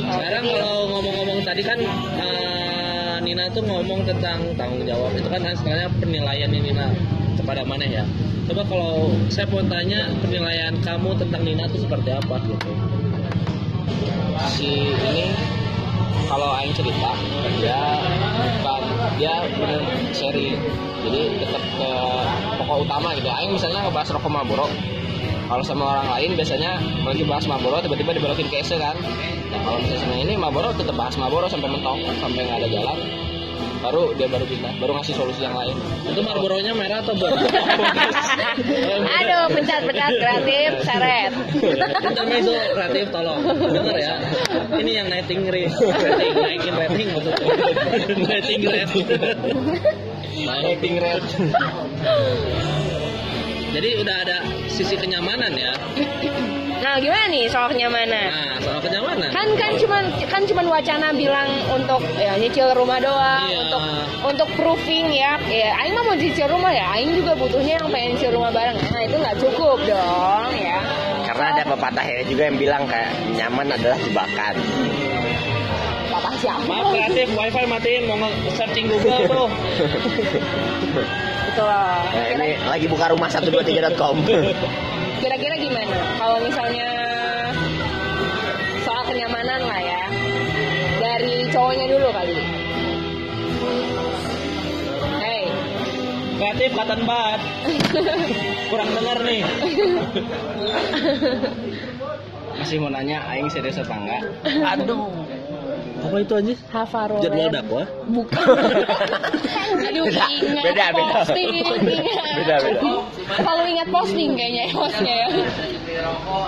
Sekarang 0.04 0.44
kalau 0.44 0.76
ngomong-ngomong 0.92 1.40
tadi 1.48 1.64
kan 1.64 1.80
eh, 2.20 3.16
Nina 3.24 3.48
tuh 3.56 3.64
ngomong 3.64 4.04
tentang 4.04 4.44
tanggung 4.60 4.84
jawab. 4.84 5.16
Itu 5.16 5.32
kan 5.32 5.42
istilahnya 5.48 5.90
penilaian 5.98 6.52
nih 6.52 6.62
Nina 6.70 6.92
kepada 7.40 7.64
mana 7.64 7.88
ya. 7.88 8.04
Coba 8.44 8.68
kalau 8.68 9.16
saya 9.32 9.48
mau 9.48 9.64
tanya 9.72 10.12
penilaian 10.20 10.76
kamu 10.84 11.16
tentang 11.16 11.42
Nina 11.48 11.64
tuh 11.72 11.80
seperti 11.82 12.12
apa 12.12 12.36
gitu. 12.44 12.72
si 14.44 14.92
ini 14.92 15.32
kalau 16.28 16.52
Aing 16.60 16.76
cerita 16.76 17.16
dia 17.64 17.80
bukan 18.60 18.84
dia 19.16 19.34
bener 19.56 19.82
seri 20.12 20.60
jadi 21.00 21.22
tetap 21.40 21.64
ke 21.64 21.92
pokok 22.60 22.78
utama 22.84 23.16
gitu. 23.16 23.32
Aing 23.32 23.56
misalnya 23.56 23.88
ngebahas 23.88 24.12
rokok 24.20 24.28
Marlboro 24.28 24.68
kalau 25.48 25.64
sama 25.64 25.84
orang 26.00 26.08
lain 26.18 26.30
biasanya 26.40 26.72
lagi 27.04 27.24
bahas 27.28 27.46
Marlboro 27.48 27.84
tiba-tiba 27.84 28.16
dibelokin 28.16 28.48
ke 28.48 28.64
Ese 28.64 28.80
kan. 28.80 28.96
Nah 29.52 29.60
kalau 29.62 29.78
misalnya 29.84 30.02
sama 30.02 30.16
ini 30.18 30.34
Marlboro 30.40 30.72
tetap 30.72 30.96
bahas 30.96 31.16
Marlboro 31.20 31.46
sampai 31.52 31.70
mentok 31.70 32.00
sampai 32.20 32.42
nggak 32.48 32.58
ada 32.64 32.70
jalan. 32.72 32.98
Baru 33.84 34.16
dia 34.16 34.32
baru 34.32 34.48
pindah 34.48 34.80
baru 34.80 34.96
ngasih 34.96 35.12
solusi 35.12 35.44
yang 35.44 35.60
lain. 35.60 35.76
Itu 36.08 36.24
Marlboro-nya 36.24 36.72
merah 36.72 37.04
atau 37.04 37.12
buat? 37.20 37.36
aduh 39.20 39.46
pencet 39.52 39.82
pencet 39.84 40.14
kreatif 40.24 40.70
seret. 40.88 41.32
Intermezzo 42.00 42.56
kreatif 42.72 43.06
tolong. 43.12 43.44
Dengar 43.44 43.98
ya. 44.00 44.16
Ini 44.80 44.92
yang 45.04 45.08
rating 45.12 45.52
rate 45.52 45.76
Rating 45.76 46.36
Naikin 46.40 46.74
rating 46.80 47.08
maksudnya 47.12 47.46
Rating 48.32 48.62
rate. 48.72 48.96
Rating 50.44 50.96
red 51.00 51.24
Jadi 53.74 53.90
udah 53.98 54.16
ada 54.22 54.38
sisi 54.70 54.94
kenyamanan 54.94 55.50
ya? 55.52 55.74
Nah 56.78 57.00
gimana 57.00 57.26
nih 57.26 57.50
soal 57.50 57.68
kenyamanan? 57.68 58.30
Nah 58.30 58.54
soal 58.62 58.78
kenyamanan. 58.78 59.34
Kan 59.34 59.48
kan 59.58 59.74
cuman 59.76 60.04
kan 60.30 60.42
cuman 60.44 60.66
wacana 60.70 61.10
bilang 61.12 61.48
untuk 61.72 62.06
ya 62.16 62.38
nyicil 62.38 62.70
rumah 62.74 63.02
doang 63.02 63.50
Iya. 63.50 63.58
untuk 63.66 63.82
untuk 64.24 64.50
proofing 64.54 65.10
ya. 65.10 65.42
Ya 65.44 65.74
Aing 65.76 65.98
mah 65.98 66.06
mau 66.06 66.14
nyicil 66.14 66.46
rumah 66.46 66.70
ya. 66.70 66.86
Aing 66.94 67.18
juga 67.18 67.34
butuhnya 67.34 67.82
yang 67.82 67.90
pengen 67.90 68.14
nyicil 68.14 68.32
rumah 68.32 68.52
bareng. 68.52 68.78
Nah 68.78 69.02
itu 69.02 69.16
nggak 69.18 69.38
cukup 69.42 69.78
dong 69.82 70.54
ya. 70.54 70.78
Karena 71.24 71.46
ada 71.52 71.64
pepatah 71.66 72.06
ya 72.06 72.22
juga 72.24 72.42
yang 72.46 72.58
bilang 72.60 72.84
kayak 72.86 73.10
nyaman 73.34 73.68
adalah 73.74 73.98
jebakan. 73.98 74.54
Siapa? 76.44 76.68
Maaf 76.68 76.92
kreatif 76.92 77.28
wifi 77.32 77.64
matiin 77.64 78.04
Mau 78.12 78.20
searching 78.60 78.86
Google 78.92 79.24
tuh 79.32 79.48
gitu 81.54 81.64
loh 81.64 81.88
Nah, 82.14 82.26
ini 82.34 82.58
lagi 82.66 82.86
buka 82.90 83.14
rumah 83.14 83.30
123.com. 83.30 84.16
kira-kira 85.22 85.56
gimana? 85.62 85.98
Kalau 86.18 86.42
misalnya 86.42 86.90
soal 88.82 89.06
kenyamanan 89.06 89.62
lah 89.62 89.82
ya. 89.82 90.02
Dari 90.98 91.46
cowoknya 91.54 91.86
dulu 91.94 92.10
kali. 92.10 92.38
Hey. 95.22 95.46
Kreatif 96.42 96.70
katan 96.74 97.02
banget 97.06 97.42
Kurang 98.74 98.90
denger 98.98 99.18
nih. 99.22 99.42
Masih 102.58 102.78
mau 102.82 102.90
nanya 102.90 103.22
Aing 103.30 103.50
serius 103.50 103.78
apa 103.78 103.94
enggak? 103.94 104.22
Aduh. 104.74 105.23
Apa 106.04 106.18
itu 106.20 106.34
aja? 106.36 106.54
Hafarolet 106.70 107.24
Jadwal 107.24 107.48
dakwah? 107.50 107.86
bukan 108.06 108.44
aduh 109.88 110.04
Beda, 110.04 110.26
ingat 110.30 110.64
beda, 110.68 110.86
beda. 110.92 111.14
posting 111.16 111.48
ingat. 111.54 111.80
Beda, 112.44 112.56
beda. 112.60 112.92
kalau 113.40 113.64
ingat 113.64 113.88
posting 113.88 114.36
kayaknya 114.36 114.64
ya 114.68 114.74
hostnya 114.74 115.14
ya 115.16 115.28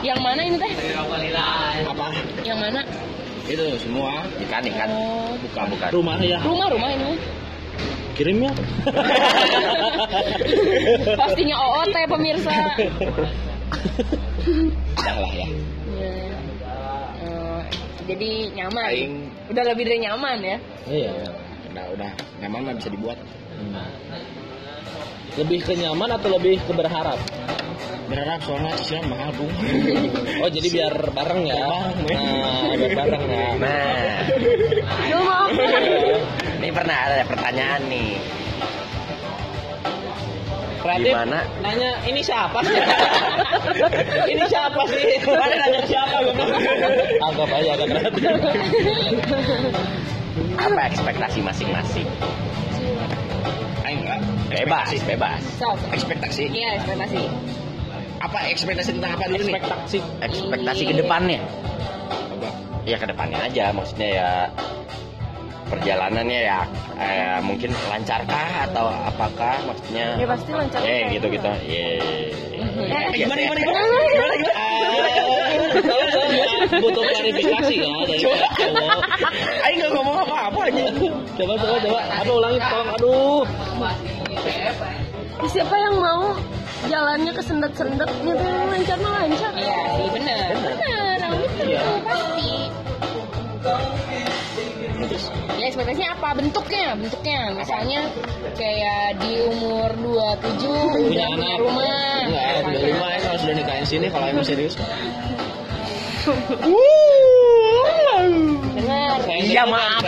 yang 0.04 0.20
mana 0.20 0.42
ini 0.44 0.58
teh 0.60 0.74
apa 1.82 2.06
yang 2.44 2.60
mana 2.60 2.82
itu 3.46 3.62
semua 3.78 4.26
Ikan, 4.42 4.66
ikan. 4.66 4.90
oh 4.90 5.38
Bukan, 5.38 5.64
bukan. 5.72 5.90
Rumah 5.94 6.16
ya 6.20 6.40
rumah 6.42 6.68
rumah 6.68 6.90
ini 6.92 7.14
Kirim 8.16 8.42
ya 8.42 8.48
postingnya 11.20 11.58
OOT 11.58 11.96
pemirsa 12.08 12.54
Udah 14.96 15.16
lah 15.20 15.32
ya 15.34 15.48
Ya. 15.96 16.12
Eh, 17.24 17.62
jadi 18.04 18.52
nyaman 18.52 18.84
Aing 18.84 19.32
udah 19.52 19.64
lebih 19.74 19.84
dari 19.86 20.00
nyaman 20.02 20.38
ya 20.42 20.58
Iya 20.90 21.12
udah 21.74 21.86
udah 21.98 22.12
nyaman 22.42 22.60
mah 22.66 22.74
bisa 22.78 22.90
dibuat 22.90 23.18
Lebih 25.36 25.60
ke 25.68 25.74
nyaman 25.76 26.10
atau 26.16 26.30
lebih 26.32 26.64
ke 26.64 26.72
berharap? 26.72 27.20
berharap 28.06 28.38
soalnya 28.46 28.70
cicilan 28.78 29.10
mahal 29.10 29.34
bung 29.34 29.50
Oh 30.46 30.50
jadi 30.50 30.68
biar 30.70 30.94
bareng 31.10 31.42
ya? 31.50 31.58
Bareng. 31.66 32.06
Nah, 32.06 32.74
biar 32.78 32.94
bareng 32.94 33.24
ya. 33.26 33.50
Nah, 33.58 34.06
ini 36.62 36.70
pernah 36.70 36.98
ada 37.10 37.26
pertanyaan 37.26 37.82
nih. 37.90 38.14
Kreatif 40.86 41.18
Gimana? 41.18 41.42
nanya 41.66 41.98
ini 42.06 42.22
siapa 42.22 42.62
sih? 42.62 42.78
ini 44.38 44.44
siapa 44.46 44.82
sih? 44.86 45.18
Mana 45.26 45.56
nanya 45.58 45.82
siapa? 45.90 46.18
Anggap 47.26 47.50
aja 47.50 47.70
agak 47.74 47.88
kreatif. 47.90 48.24
Apa 50.62 50.82
ekspektasi 50.94 51.40
masing-masing? 51.42 52.06
Aing 53.82 54.06
enggak 54.06 54.20
Bebas, 54.54 54.94
bebas. 55.10 55.42
Ekspektasi 55.90 56.54
iya 56.54 56.78
ekspektasi 56.78 57.22
apa 58.22 58.50
ekspektasi 58.50 58.90
tentang 58.98 59.12
apa 59.18 59.26
dulu 59.30 59.44
nih 59.46 59.54
Ekspektasi. 59.58 60.00
Ekspektasi 60.22 60.84
ke 60.86 60.96
depannya. 61.02 61.42
apa 61.42 62.48
Ya 62.86 62.98
ke 63.02 63.10
depannya 63.10 63.42
aja, 63.42 63.74
maksudnya 63.74 64.10
ya 64.14 64.30
perjalanannya 65.66 66.40
ya 66.46 66.60
eh, 66.96 67.38
mungkin 67.42 67.74
lancarkah 67.90 68.70
atau 68.70 68.86
apakah 69.06 69.58
maksudnya 69.66 70.16
ya 70.16 70.28
pasti 70.30 70.50
lancar 70.54 70.80
eh 70.86 71.04
gitu 71.14 71.26
gitu 71.28 71.50
Ye. 71.66 71.88
Eh, 72.56 73.04
gimana 73.16 73.40
gimana 73.40 73.60
gimana 73.60 73.86
gimana 74.06 74.36
gimana 74.36 74.64
Tolong, 75.76 76.08
tolong 76.08 76.32
ya. 76.34 76.48
Butuh 76.80 77.04
klarifikasi 77.04 77.74
ya 77.76 77.92
dari. 78.08 78.24
Aing 79.62 79.78
nggak 79.78 79.92
ngomong 79.92 80.16
apa-apa 80.24 80.60
aja 80.72 80.84
Coba 81.36 81.54
coba 81.60 81.76
coba. 81.84 82.00
Aduh 82.24 82.34
ulangi 82.40 82.60
tolong. 82.64 82.90
Aduh. 82.96 83.44
Siapa 85.46 85.76
yang 85.78 85.96
mau 86.00 86.32
jalannya 86.88 87.32
kesendet-sendet 87.32 88.10
gitu 88.24 88.46
lancar 88.72 88.98
mah 89.00 89.14
lancar. 89.24 89.52
iya 89.56 89.80
sih 89.96 90.08
bener 90.12 90.50
Bener, 90.56 91.20
gitu 91.44 91.62
Iya. 91.66 91.82
pasti. 92.04 92.50
Ya 95.60 95.66
ekspektasinya 95.70 96.10
apa? 96.18 96.30
Bentuknya 96.38 96.98
bentuknya. 96.98 97.40
Misalnya 97.54 98.00
kayak 98.56 99.22
di 99.22 99.34
umur 99.50 99.90
27 99.94 100.66
punya 100.66 100.72
udah 100.72 100.92
punya 101.06 101.26
anak 101.36 101.56
rumah 101.60 102.18
enggak 102.26 102.46
udah 102.66 102.82
lima 102.82 103.08
ya 103.12 103.20
kalau 103.22 103.38
sudah 103.40 103.56
nikahin 103.56 103.86
sini 103.86 104.08
kalau 104.10 104.26
emang 104.30 104.46
serius. 104.46 104.74
Bener 108.76 109.18
Iya, 109.46 109.64
maaf. 109.70 110.02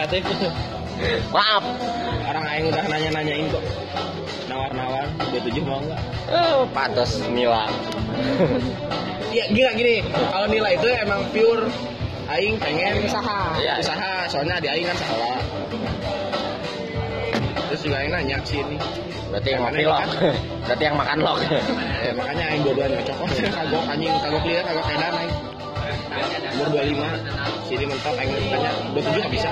Maaf. 1.30 1.64
Orang 2.28 2.44
aing 2.50 2.66
udah 2.74 2.84
nanya-nanyain 2.90 3.46
kok. 3.54 3.64
Nawar-nawar 4.50 5.06
27 5.30 5.62
mau 5.68 5.78
enggak 5.84 6.02
oh, 6.32 6.64
patos 6.72 7.22
Mila. 7.32 7.68
Iya 9.32 9.46
gila 9.56 9.72
gini. 9.76 9.96
Kalau 10.08 10.48
nilai 10.50 10.74
itu 10.80 10.88
emang 10.88 11.22
pure 11.32 11.68
aing 12.28 12.56
pengen 12.60 12.94
usaha. 13.08 13.40
Iya. 13.60 13.74
usaha. 13.80 14.12
Soalnya 14.28 14.60
di 14.60 14.68
aing 14.68 14.88
kan 14.88 14.98
salah. 15.00 15.40
Terus 17.68 17.82
juga 17.84 17.98
aing 18.04 18.12
nanya 18.12 18.38
sini. 18.44 18.78
Berarti 19.28 19.50
yang 19.52 19.62
ngopi 19.63 19.84
lok. 19.84 20.08
berarti 20.68 20.84
yang 20.84 20.96
makan 20.96 21.18
lok. 21.24 21.40
Eh, 21.98 22.13
makanya 22.13 22.46
aing 22.54 22.62
dua-duanya 22.62 23.02
cocok. 23.04 23.18
Oh 23.26 23.30
kagok 23.58 23.84
anjing 23.90 24.13
kagok 24.22 24.42
clear 24.46 24.62
kagok 24.63 24.86
edan 24.92 25.13
aing. 25.18 25.34
Umur 26.58 26.68
25 26.74 27.68
sini 27.68 27.84
mentok 27.90 28.16
aing 28.16 28.32
tanya 28.50 28.72
27 28.94 29.18
nggak 29.18 29.34
bisa? 29.34 29.52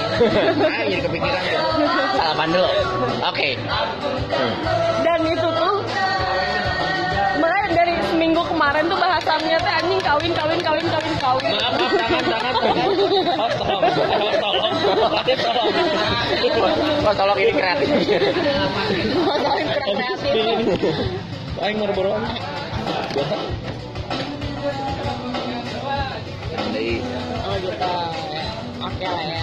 Aing 0.66 0.90
jadi 0.92 1.04
kepikiran. 1.04 1.44
Tuh 1.52 2.18
salaman 2.18 2.48
dulu 2.52 2.70
oke. 3.28 3.50
Dan 5.06 5.20
itu 5.28 5.37
kemarin 8.78 8.94
tuh 8.94 9.02
bahasannya 9.02 9.58
teh 9.58 9.74
anjing 9.74 10.02
kawin 10.06 10.32
kawin 10.38 10.60
kawin 10.62 10.86
kawin 10.86 11.16
kawin. 11.18 11.50
Maaf, 11.50 11.74
maaf, 11.98 12.22
jangan. 12.30 12.54
Oh, 12.54 13.50
tolong, 13.58 13.90
tolong, 13.90 14.38
tolong. 14.38 14.74
Kreatif, 15.18 15.38
tolong. 15.42 15.74
oh 17.02 17.13
tolong 17.18 17.38
ini 17.42 17.52
kreatif 17.58 17.88
kawin 19.42 19.66
kreatif 19.66 20.94
Aing 21.58 21.78
baru-baru. 21.82 22.22
Jadi 26.54 26.90
Oh 27.50 27.56
gitu. 27.58 27.94
Oke 28.78 29.06
lah 29.10 29.24
ya. 29.26 29.42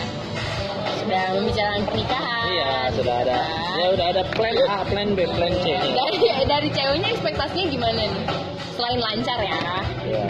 Sudah 1.02 1.24
membicarakan 1.34 1.82
pernikahan. 1.90 2.46
Iya, 2.54 2.74
sudah 2.94 3.16
ada. 3.26 3.38
Ya 3.82 3.86
udah 3.98 4.06
ada 4.14 4.22
plan 4.38 4.54
A, 4.70 4.86
plan 4.86 5.08
B, 5.18 5.26
plan 5.26 5.50
C. 5.58 5.74
Dari 5.98 6.46
dari 6.46 6.68
ceweknya 6.70 7.08
ekspektasinya 7.18 7.66
gimana 7.66 7.98
nih? 8.06 8.53
Selain 8.74 8.98
lancar 8.98 9.38
ya. 9.38 9.58
Ya. 10.04 10.26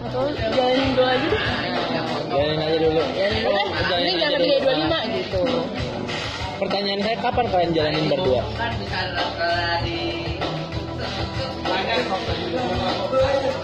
atau 0.00 0.26
jalanin 0.26 0.90
dulu 0.90 1.06
aja 1.06 1.26
deh 1.28 1.42
Jalanin 2.26 2.58
aja 2.58 2.76
dulu. 2.78 3.00
Dan 3.12 3.32
Oh, 3.46 3.66
ini 3.70 3.82
jalanin 3.84 4.14
jangan 4.16 4.18
aja 4.18 4.26
lebih 4.34 4.48
dari 4.50 4.60
dulu. 4.60 4.84
25 4.90 5.16
gitu. 5.16 5.42
Pertanyaan 6.58 7.00
saya 7.00 7.16
kapan 7.18 7.46
kalian 7.48 7.70
jalanin 7.72 8.04
berdua? 8.06 8.42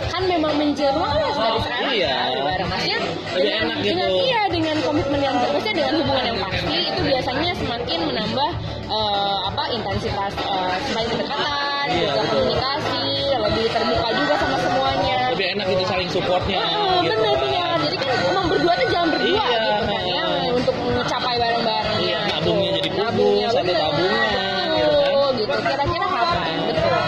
Kan 0.07 0.23
memang 0.25 0.55
menjelas 0.55 0.97
dari 1.37 1.61
sekarang 1.61 1.91
Iya. 1.93 2.09
kan, 2.09 2.67
maksudnya 2.67 2.99
Lebih 3.03 3.37
dengan, 3.37 3.63
enak 3.63 3.77
gitu. 3.77 3.89
dengan 3.91 4.11
iya 4.17 4.43
dengan 4.49 4.77
komitmen 4.81 5.21
yang 5.21 5.37
terusnya 5.37 5.73
dengan 5.75 5.93
hubungan 6.01 6.25
yang 6.25 6.39
pasti 6.41 6.77
itu 6.87 7.01
biasanya 7.03 7.51
semakin 7.55 7.99
menambah 8.07 8.51
eh, 8.87 9.36
apa 9.57 9.73
intensitas 9.73 10.33
eh, 10.37 10.77
semakin 10.85 11.09
kedekatan, 11.17 11.85
Iya, 11.89 12.05
juga 12.05 12.13
betul. 12.21 12.37
komunikasi, 12.37 13.09
lebih 13.41 13.65
terbuka 13.73 14.09
juga 14.13 14.35
sama 14.37 14.57
semuanya. 14.61 15.17
Lebih 15.33 15.47
enak 15.57 15.67
itu 15.73 15.85
saling 15.89 16.11
supportnya. 16.13 16.61
Oh, 16.61 17.01
gitu. 17.01 17.17
bener 17.17 17.35
bener. 17.41 17.77
Jadi 17.81 17.97
kan 17.97 18.09
emang 18.29 18.47
berdua 18.53 18.73
tuh 18.77 18.89
jangan 18.93 19.09
berdua 19.17 19.33
Iya. 19.33 19.49
gitu 19.57 19.85
kan 19.89 20.03
ya 20.05 20.23
untuk 20.53 20.75
mencapai 20.77 21.35
bareng-bareng. 21.41 21.97
Iya, 21.97 22.21
gitu. 22.21 22.33
nabungnya 22.37 22.71
jadi 22.77 22.89
kubus, 22.93 23.01
Nabungnya 23.01 23.47
ada 23.49 23.63
tabungan, 23.73 24.69
gitu 24.69 24.93
Betul, 24.93 25.29
gitu. 25.41 25.55
Kira-kira 25.57 26.07
kapan? 26.07 26.57
Betul. 26.69 27.01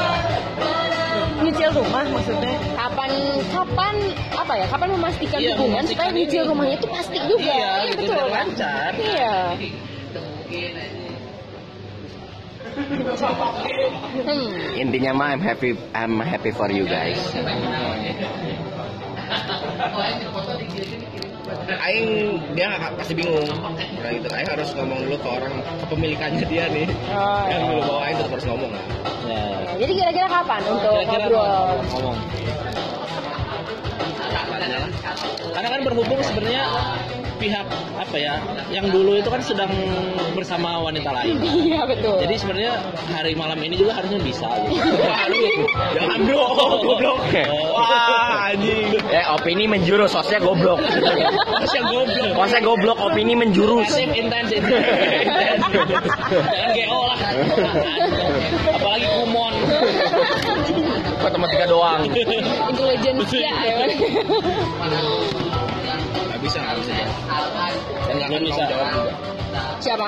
nyicil 1.39 1.71
rumah 1.73 2.05
maksudnya 2.05 2.55
Kapan 2.75 3.11
kapan 3.49 3.95
apa 4.33 4.53
ya? 4.57 4.67
Kapan 4.67 4.89
memastikan 4.97 5.37
Iya, 5.39 5.53
hubungan 5.53 5.85
supaya 5.85 6.09
nyicil 6.11 6.43
rumahnya 6.45 6.77
itu 6.77 6.89
pasti 6.89 7.19
juga. 7.29 7.53
Iya, 7.53 7.73
gitu, 7.93 8.01
betul 8.01 8.17
biar 8.17 8.25
kan? 8.33 8.47
lancar. 8.49 8.91
Iya. 8.97 9.37
Hmm. 12.79 14.55
Intinya 14.77 15.11
mah 15.13 15.27
I'm 15.35 15.43
happy 15.43 15.75
I'm 15.93 16.15
happy 16.19 16.51
for 16.51 16.71
you 16.71 16.87
guys. 16.87 17.19
Aing 21.79 22.09
dia 22.55 22.67
nggak- 22.71 22.95
pasti 22.97 23.13
bingung. 23.13 23.45
Nah 23.45 24.11
gitu. 24.11 24.29
Aing 24.31 24.49
harus 24.49 24.69
ngomong 24.73 24.99
dulu 25.03 25.17
ke 25.17 25.29
orang 25.29 25.53
kepemilikannya 25.83 26.45
dia 26.45 26.65
nih. 26.69 26.87
Oh, 27.09 27.45
Yang 27.45 27.61
iya. 27.61 27.69
dulu 27.69 27.81
bawa 27.85 28.01
Aing 28.05 28.17
tetap 28.17 28.33
harus 28.33 28.47
ngomong 28.47 28.71
lah. 28.71 28.85
Ya. 29.27 29.43
Jadi 29.79 29.93
kira-kira 29.95 30.29
kapan 30.29 30.63
untuk 30.65 30.93
Kira-kira 31.03 31.19
ngobrol? 31.19 31.75
ngomong. 31.93 32.17
Karena 35.49 35.69
kan 35.69 35.81
berhubung 35.83 36.21
sebenarnya 36.23 36.65
pihak 37.39 37.67
apa 37.95 38.17
ya, 38.19 38.43
yang 38.75 38.91
dulu 38.91 39.15
itu 39.15 39.31
kan 39.31 39.39
sedang 39.41 39.71
bersama 40.35 40.83
wanita 40.83 41.11
lain. 41.15 41.39
Iya 41.69 41.85
betul. 41.85 42.17
Jadi 42.23 42.35
sebenarnya 42.39 42.75
hari 43.13 43.33
malam 43.37 43.59
ini 43.61 43.77
juga 43.77 43.93
harusnya 43.99 44.21
bisa. 44.23 44.47
Gitu. 44.67 44.79
Jangan 45.97 46.19
bro, 46.25 46.45
goblok. 46.81 47.19
Wah 47.75 48.51
anjing. 48.51 48.97
Eh 49.11 49.25
opini 49.29 49.65
menjurus, 49.69 50.15
sosnya 50.17 50.41
goblok. 50.41 50.81
Masih 50.81 51.81
goblok. 51.85 52.33
Sosnya 52.35 52.61
goblok, 52.65 52.99
opini 52.99 53.35
menjurus. 53.37 53.85
Pasif 53.91 54.11
intens 54.17 54.51
itu. 54.55 54.65
Intens. 54.65 55.61
Jangan 56.33 56.71
GO 56.73 57.01
lah. 57.05 57.19
Apalagi 58.81 59.07
kumon. 59.13 59.55
Matematika 61.21 61.65
doang. 61.69 62.01
Intelligence 62.09 63.33
ya. 63.35 63.53
Bisa, 66.59 66.67
gak 66.67 66.77
bisa. 66.83 66.95
Dan 68.09 68.15
nggak 68.19 68.43
bisa. 68.43 68.63
jawab 68.67 68.89
juga. 68.91 69.13
Siapa? 69.79 70.07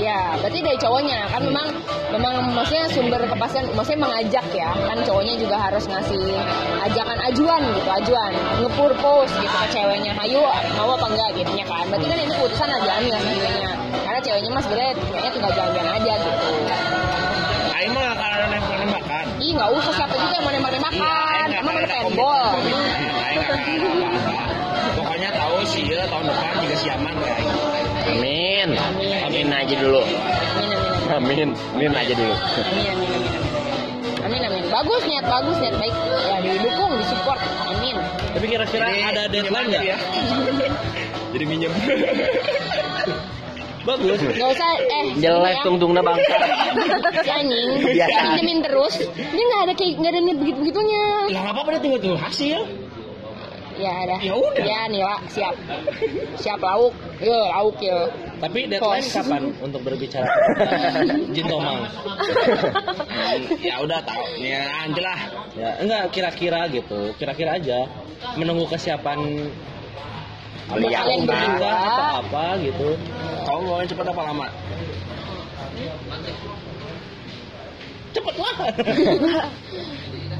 Ya, 0.00 0.36
berarti 0.40 0.58
dari 0.62 0.78
cowoknya 0.80 1.28
kan 1.28 1.42
memang 1.44 1.68
memang 2.14 2.34
maksudnya 2.54 2.86
sumber 2.92 3.20
kepastian 3.24 3.66
maksudnya 3.74 4.00
mengajak 4.06 4.46
ya. 4.54 4.70
Kan 4.86 4.98
cowoknya 5.02 5.34
juga 5.42 5.56
harus 5.58 5.84
ngasih 5.90 6.22
ajakan 6.86 7.18
ajuan 7.32 7.60
gitu, 7.74 7.90
ajuan, 7.90 8.32
ngepurpose 8.62 9.34
gitu 9.42 9.56
ke 9.56 9.68
ceweknya. 9.74 10.12
Ayo, 10.22 10.46
mau 10.78 10.94
apa 10.94 11.06
enggak 11.10 11.30
gitu 11.36 11.52
ya 11.52 11.66
kan. 11.66 11.84
Berarti 11.90 12.06
kan 12.06 12.18
itu 12.22 12.32
keputusan 12.36 12.68
ajaannya 12.70 13.16
sebenarnya. 13.18 13.70
Karena 14.06 14.20
ceweknya 14.22 14.50
mas 14.54 14.64
sebenarnya 14.64 14.94
kayaknya 15.10 15.30
tinggal 15.34 15.52
jalan-jalan 15.52 15.92
aja 15.98 16.12
gitu. 16.16 16.48
Mah 17.92 17.98
nggak 17.98 18.14
akan 18.14 18.30
ada 18.30 18.46
nembak-nembakan. 18.48 19.24
Ih, 19.42 19.52
nggak 19.52 19.70
usah 19.74 19.92
siapa 19.92 20.14
juga 20.16 20.34
yang 20.38 20.44
mau 20.46 20.52
nembak-nembakan. 20.54 21.02
Aing 21.02 21.60
Emang 21.60 21.74
nggak 21.76 21.84
ada 21.90 22.02
ya 26.02 26.06
tahun 26.10 26.24
depan 26.26 26.54
juga 26.66 26.76
siaman 26.82 27.14
kayak. 27.22 27.46
Amin. 28.10 28.68
Amin 29.22 29.48
aja 29.54 29.74
dulu. 29.78 30.02
Amin, 31.12 31.52
amin, 31.76 31.92
aja 31.92 32.14
dulu. 32.16 32.34
Amin, 32.34 32.88
amin, 32.90 33.10
amin. 33.14 33.22
Amin, 34.22 34.40
amin. 34.48 34.64
Bagus 34.72 35.02
niat, 35.06 35.24
bagus 35.28 35.56
niat 35.60 35.74
baik. 35.78 35.94
Ya 36.26 36.36
didukung, 36.40 36.92
disupport. 36.98 37.40
Amin. 37.68 37.96
Tapi 38.32 38.46
kira-kira 38.48 38.86
ada 38.88 39.22
deadline 39.28 39.68
nggak? 39.70 39.84
Ya. 39.84 39.96
Jadi 41.36 41.44
minjem. 41.46 41.72
Bagus. 43.82 44.14
Gak 44.22 44.46
usah, 44.46 44.70
eh. 44.78 45.06
Jelek 45.18 45.54
ya. 45.58 45.62
tungtungna 45.66 46.00
bangsa. 46.06 46.38
Si 47.18 47.30
anjing. 47.34 47.82
Biasa. 47.82 48.18
Pinjemin 48.38 48.58
terus. 48.62 48.94
Dia 49.10 49.42
gak 49.42 49.62
ada 49.66 49.74
kayak, 49.74 49.92
gak 49.98 50.10
ada 50.14 50.20
niat 50.22 50.38
begitu-begitunya. 50.38 51.02
Lah 51.34 51.40
nggak 51.42 51.54
apa-apa 51.58 51.68
dia 51.74 51.80
tunggu 51.82 51.98
tunggu 51.98 52.18
hasil. 52.22 52.62
Ya 53.82 53.92
ada. 54.06 54.16
Ya 54.22 54.34
udah. 54.38 54.62
Ya 54.62 54.80
Nila, 54.86 55.18
siap. 55.26 55.58
Siap 56.38 56.62
lauk. 56.62 56.94
Yo, 57.18 57.34
lauk 57.50 57.82
yo. 57.82 58.06
Tapi 58.38 58.70
deadline 58.70 59.02
Pos. 59.02 59.14
kapan 59.14 59.42
untuk 59.58 59.82
berbicara? 59.82 60.30
Jin 61.34 61.46
Tomang. 61.50 61.82
ya 63.66 63.82
udah 63.82 63.98
tahu. 64.06 64.22
Ya 64.38 64.62
nanti 64.86 65.02
lah. 65.02 65.18
Ya, 65.58 65.70
enggak 65.82 66.14
kira-kira 66.14 66.70
gitu. 66.70 67.10
Kira-kira 67.18 67.58
aja 67.58 67.90
menunggu 68.38 68.70
kesiapan 68.70 69.50
Beliau 70.72 71.04
Kalian 71.04 71.26
enggak. 71.26 71.42
berdua. 71.42 71.74
atau 71.74 72.22
apa 72.22 72.44
gitu. 72.62 72.88
Kamu 73.42 73.60
mau 73.66 73.82
cepat 73.82 74.06
apa 74.14 74.22
lama? 74.30 74.46
Cepet 78.14 78.36
lah. 78.36 78.54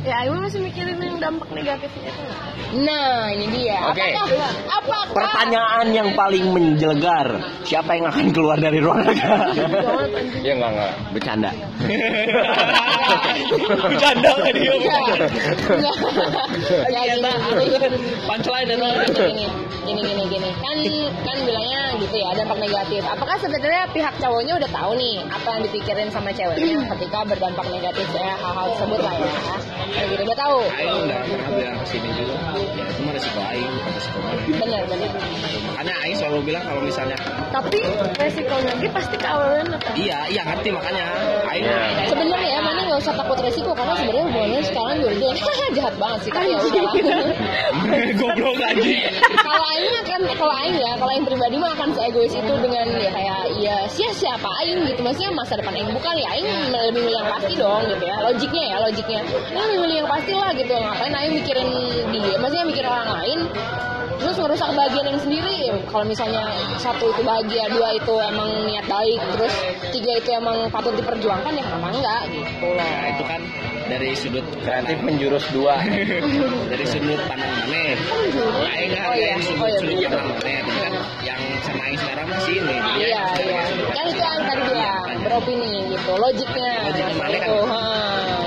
Ya 0.03 0.15
Ayu 0.27 0.35
masih 0.35 0.61
mikirin 0.67 0.99
yang 0.99 1.19
dampak 1.23 1.49
negatifnya 1.55 2.11
itu 2.11 2.21
nggak? 2.27 2.41
Nah, 2.73 3.29
ini 3.31 3.47
dia. 3.53 3.79
Oke. 3.93 4.01
Apakah, 4.17 4.51
apakah 4.67 5.05
Pertanyaan 5.13 5.87
yang 5.93 6.09
paling 6.17 6.47
menjelegar, 6.51 7.29
siapa 7.69 8.01
yang 8.01 8.09
akan 8.09 8.27
keluar 8.33 8.57
dari 8.57 8.81
ruang 8.81 9.05
raga? 9.05 9.53
ya 10.41 10.53
enggak 10.57 10.71
enggak, 10.75 10.93
bercanda. 11.13 11.51
Bercanda 13.93 14.31
kan 14.41 14.55
dia. 14.57 14.73
Enggak. 14.73 15.01
Enggak. 15.69 16.47
Ya 16.89 17.01
gini, 17.13 17.29
gini. 17.77 17.89
Punchline 18.25 18.67
dan 18.73 18.79
gini, 18.81 19.47
gini, 19.85 20.01
gini, 20.03 20.25
gini, 20.33 20.51
kan 20.65 20.77
kan 21.29 21.37
bilangnya 21.45 21.83
gitu 22.01 22.17
ya 22.17 22.31
dampak 22.35 22.59
negatif. 22.59 23.03
Apakah 23.05 23.37
sebenarnya 23.37 23.85
pihak 23.93 24.15
cowoknya 24.17 24.55
udah 24.59 24.71
tahu 24.73 24.93
nih 24.97 25.21
apa 25.29 25.49
yang 25.53 25.63
dipikirin 25.69 26.09
sama 26.09 26.31
ceweknya 26.33 26.81
ketika 26.97 27.19
berdampak 27.29 27.67
negatif 27.69 28.07
ya 28.17 28.33
hal-hal 28.41 28.67
tersebut 28.75 29.01
lah 29.05 29.15
ya. 29.15 29.31
Gitu 29.93 30.23
udah 30.25 30.39
tahu. 30.41 30.59
Aing 30.73 30.97
udah 31.05 31.19
pernah 31.29 31.49
bilang 31.53 31.77
ke 31.77 31.87
sini 31.93 32.09
juga. 32.17 32.37
Ya 32.73 32.85
itu 32.89 33.01
mah 33.05 33.13
resiko 33.13 33.41
Aing, 33.45 33.71
bukan 33.77 33.93
resiko 33.93 34.19
mana. 34.25 34.41
Bener, 34.49 34.83
bener. 34.89 35.11
Makanya 35.69 35.95
Aing 36.05 36.17
selalu 36.17 36.39
bilang 36.49 36.65
kalau 36.65 36.81
misalnya 36.81 37.17
tapi 37.53 37.79
resikonya 38.17 38.73
dia 38.81 38.91
pasti 38.91 39.17
keawalan 39.21 39.67
atau 39.77 39.93
iya 39.93 40.25
iya 40.33 40.43
ngerti 40.49 40.69
makanya 40.73 41.05
Aing 41.45 41.67
Sebenarnya 42.09 42.49
ya 42.49 42.61
mana 42.65 42.82
usah 43.03 43.15
takut 43.19 43.39
resiko 43.43 43.71
karena 43.75 43.95
sebenarnya 43.99 44.25
hubungannya 44.31 44.61
sekarang 44.63 44.97
juga 45.03 45.13
dia 45.21 45.33
jahat 45.75 45.95
banget 45.99 46.21
sih 46.23 46.31
kan 46.31 46.45
ya 46.47 46.59
udah. 46.63 46.85
goblok 48.23 48.59
aja. 48.63 48.85
kalau 49.43 49.65
Aing 49.75 49.95
akan 50.05 50.21
kalau 50.39 50.55
Aing 50.63 50.77
ya 50.79 50.93
kalau 50.95 51.11
Aing 51.11 51.27
pribadi 51.27 51.57
mah 51.59 51.71
akan 51.75 51.89
seegois 51.97 52.35
itu 52.35 52.53
dengan 52.63 52.87
ya 52.95 53.11
kayak 53.11 53.41
ya 53.59 53.77
sia 53.91 54.11
siapa 54.15 54.49
Aing 54.63 54.87
gitu. 54.87 55.01
Maksudnya 55.03 55.33
masa 55.35 55.59
depan 55.59 55.75
Aing 55.75 55.91
bukan 55.91 56.15
ya 56.15 56.29
Aing 56.39 56.49
lebih 56.71 57.03
milih 57.03 57.13
yang 57.19 57.29
pasti 57.29 57.55
dong 57.59 57.83
gitu 57.91 58.05
ya 58.07 58.17
logiknya 58.23 58.65
ya 58.71 58.77
logiknya. 58.87 59.21
Aing 59.27 59.67
lebih 59.67 59.81
milih 59.83 59.97
yang 60.05 60.09
pasti 60.09 60.33
lah 60.37 60.51
gitu. 60.55 60.75
Ngapain 60.77 61.13
Aing 61.17 61.33
mikirin 61.43 61.69
dia? 62.15 62.37
Maksudnya 62.39 62.65
mikirin 62.71 62.91
orang 62.91 63.11
lain 63.19 63.39
terus 64.23 64.37
ngerusak 64.39 64.71
bagian 64.79 65.07
yang 65.11 65.21
sendiri. 65.21 65.59
Kalau 65.91 66.07
misalnya 66.07 66.47
satu 66.79 67.11
itu 67.11 67.21
bahagia 67.27 67.67
dua 67.75 67.89
itu 67.99 68.15
emang 68.23 68.49
niat 68.71 68.87
baik 68.87 69.21
terus 69.35 69.55
tiga 69.91 70.13
itu 70.23 70.31
emang 70.39 70.71
patut 70.71 70.95
diperjuangkan 70.95 71.53
ya 71.59 71.63
kenapa 71.67 71.89
enggak 71.91 72.23
gitu. 72.31 72.67
Lah. 72.73 72.87
nah 72.87 73.03
itu 73.11 73.25
kan 73.27 73.41
dari 73.91 74.11
sudut 74.17 74.47
kreatif 74.63 74.99
menjurus 75.03 75.45
dua. 75.53 75.75
Dari 76.73 76.85
sudut 76.89 77.21
pandang 77.29 77.53
mana? 77.53 77.83
Nah 78.63 78.77
ini 78.81 78.97
oh, 78.97 79.15
iya. 79.19 79.35
Ya, 79.35 79.37
sudut, 79.43 79.61
oh, 79.61 79.69
iya. 79.69 79.79
sudut 79.83 79.99
pandang 80.09 80.29
mana 80.33 80.55
gitu 80.63 80.81
kan. 80.81 80.93
Iya, 80.93 81.03
yang 81.27 81.41
sama 81.67 81.83
yang 81.91 81.99
sekarang 81.99 82.27
masih 82.31 82.55
ini 82.63 82.77
iya. 83.03 83.25
iya 83.43 83.63
kan 83.93 84.05
itu 84.09 84.23
yang 84.23 84.43
tadi 84.47 84.63
bilang 84.65 85.05
beropini 85.21 85.73
gitu. 85.93 86.13
Logiknya 86.17 86.73
logiknya 86.89 87.09
gitu. 87.13 87.21
mana 87.21 87.37
kan? 87.37 87.51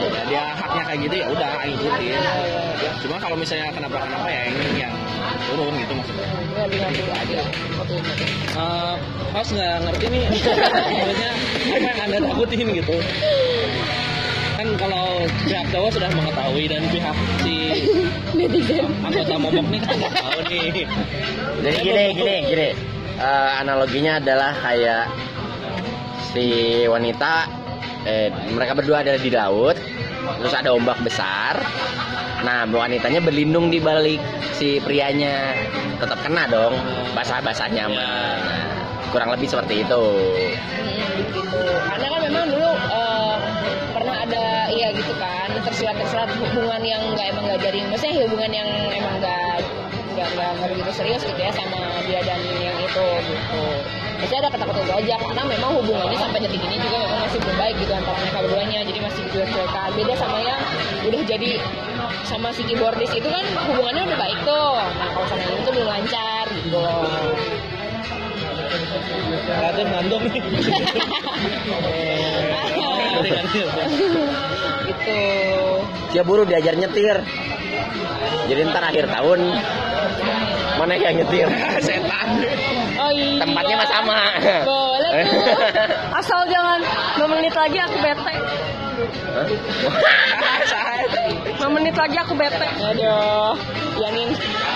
Ya, 0.06 0.22
dia 0.26 0.44
haknya 0.58 0.84
kayak 0.88 1.00
gitu 1.06 1.16
ya 1.16 1.26
udah 1.30 1.50
ikutin. 1.66 2.10
Iya, 2.10 2.26
iya, 2.82 2.92
Cuma 3.04 3.16
kalau 3.22 3.36
misalnya 3.38 3.70
kenapa 3.70 3.98
kenapa 4.02 4.28
ya 4.32 4.42
ini 4.50 4.68
yang 4.82 4.94
turun 5.50 5.74
gitu 5.78 5.94
maksudnya. 5.94 6.28
Eh, 8.56 8.96
pas 9.36 9.48
nggak 9.52 9.76
ngerti 9.84 10.06
nih 10.08 10.24
maksudnya 10.32 11.32
apa 11.76 11.88
yang 11.92 12.00
anda 12.08 12.18
takutin 12.24 12.68
gitu 12.72 12.96
kan 14.56 14.68
kalau 14.80 15.28
pihak 15.44 15.68
cowok 15.68 15.92
sudah 15.92 16.10
mengetahui 16.16 16.64
dan 16.72 16.82
pihak 16.88 17.16
si 17.44 17.56
Netizen. 18.32 18.88
anggota 19.04 19.36
momok 19.36 19.68
nih 19.68 19.80
kan 19.84 19.96
nggak 20.00 20.14
tahu 20.16 20.40
nih 20.48 20.88
Jadi 21.60 21.78
gini, 21.84 22.04
gini, 22.16 22.36
gini. 22.48 22.70
Eh, 23.16 23.52
analoginya 23.60 24.20
adalah 24.24 24.52
kayak 24.56 25.08
si 26.32 26.84
wanita, 26.88 27.48
eh, 28.08 28.28
mereka 28.52 28.76
berdua 28.76 29.04
ada 29.04 29.16
di 29.20 29.32
laut, 29.32 29.76
terus 30.40 30.54
ada 30.56 30.72
ombak 30.76 31.00
besar. 31.04 31.60
Nah, 32.46 32.70
wanitanya 32.70 33.26
berlindung 33.26 33.74
di 33.74 33.82
balik 33.82 34.22
si 34.54 34.78
prianya, 34.78 35.58
tetap 35.98 36.22
kena 36.22 36.46
dong 36.46 36.78
basah-basahnya. 37.18 37.90
Nah, 37.90 38.38
kurang 39.10 39.34
lebih 39.34 39.50
seperti 39.50 39.82
itu. 39.82 40.06
Hmm, 40.78 41.26
gitu. 41.34 41.62
Karena 41.90 42.06
kan 42.06 42.22
memang 42.22 42.46
dulu 42.54 42.70
eh, 42.70 43.36
pernah 43.98 44.16
ada 44.22 44.70
iya 44.70 44.94
gitu 44.94 45.14
kan 45.18 45.50
tersirat-tersirat 45.66 46.30
hubungan 46.38 46.82
yang 46.86 47.02
nggak 47.18 47.34
emang 47.34 47.50
nggak 47.50 47.62
jadi 47.66 47.80
maksudnya 47.90 48.16
hubungan 48.30 48.52
yang 48.54 48.70
emang 48.94 49.16
nggak 49.18 49.58
nggak 50.14 50.30
nggak 50.38 50.70
begitu 50.70 50.92
serius 50.94 51.22
gitu 51.26 51.40
ya 51.42 51.50
sama 51.50 51.82
dia 52.06 52.22
dan 52.22 52.40
yang 52.62 52.78
itu 52.78 53.06
gitu. 53.26 53.66
Biasanya 54.16 54.40
ada 54.48 54.50
kata-kata 54.56 54.80
itu 54.80 54.94
aja 54.96 55.16
karena 55.20 55.44
memang 55.44 55.72
hubungannya 55.76 56.18
sampai 56.18 56.40
detik 56.40 56.62
ini 56.64 56.76
juga 56.80 56.98
memang 57.04 57.20
masih 57.28 57.40
belum 57.44 57.58
baik 57.60 57.76
gitu 57.84 57.94
antara 57.94 58.18
mereka 58.20 58.40
berduanya 58.48 58.80
jadi 58.88 59.00
masih 59.04 59.24
cuek-cuekan 59.30 59.90
beda 59.96 60.14
sama 60.16 60.38
yang 60.40 60.60
udah 61.06 61.22
jadi 61.28 61.52
sama 62.26 62.50
si 62.56 62.62
keyboardis 62.66 63.12
itu 63.14 63.28
kan 63.30 63.46
hubungannya 63.70 64.02
udah 64.08 64.18
baik 64.18 64.40
tuh 64.48 64.74
nah 64.80 65.08
kalau 65.14 65.28
sama 65.30 65.44
yang 65.44 65.60
itu 65.62 65.70
belum 65.76 65.88
lancar 65.88 66.46
gitu 66.56 66.80
Raden 69.46 69.88
ngantuk 69.94 70.22
nih 70.26 70.42
gitu 74.86 75.20
Dia 76.16 76.24
buru 76.24 76.48
diajar 76.48 76.80
nyetir. 76.80 77.18
Jadi 78.48 78.62
ntar 78.72 78.84
akhir 78.88 79.06
tahun 79.12 79.40
mana 80.80 80.94
yang 80.96 81.20
nyetir? 81.20 81.48
Setan. 81.86 82.28
Oh 83.16 83.24
iya 83.32 83.40
Tempatnya 83.40 83.76
mah 83.76 83.88
sama. 83.88 84.18
boleh 84.62 85.12
tuh 85.24 85.40
Asal 86.20 86.40
jangan 86.46 86.80
5 87.16 87.24
menit 87.30 87.54
lagi 87.54 87.78
aku 87.78 87.98
bete. 87.98 88.36
5 91.56 91.68
menit 91.72 91.94
lagi 91.94 92.18
aku 92.18 92.34
bete. 92.34 92.68
Aduh, 92.82 93.56
ya 93.98 94.08
nih, 94.10 94.28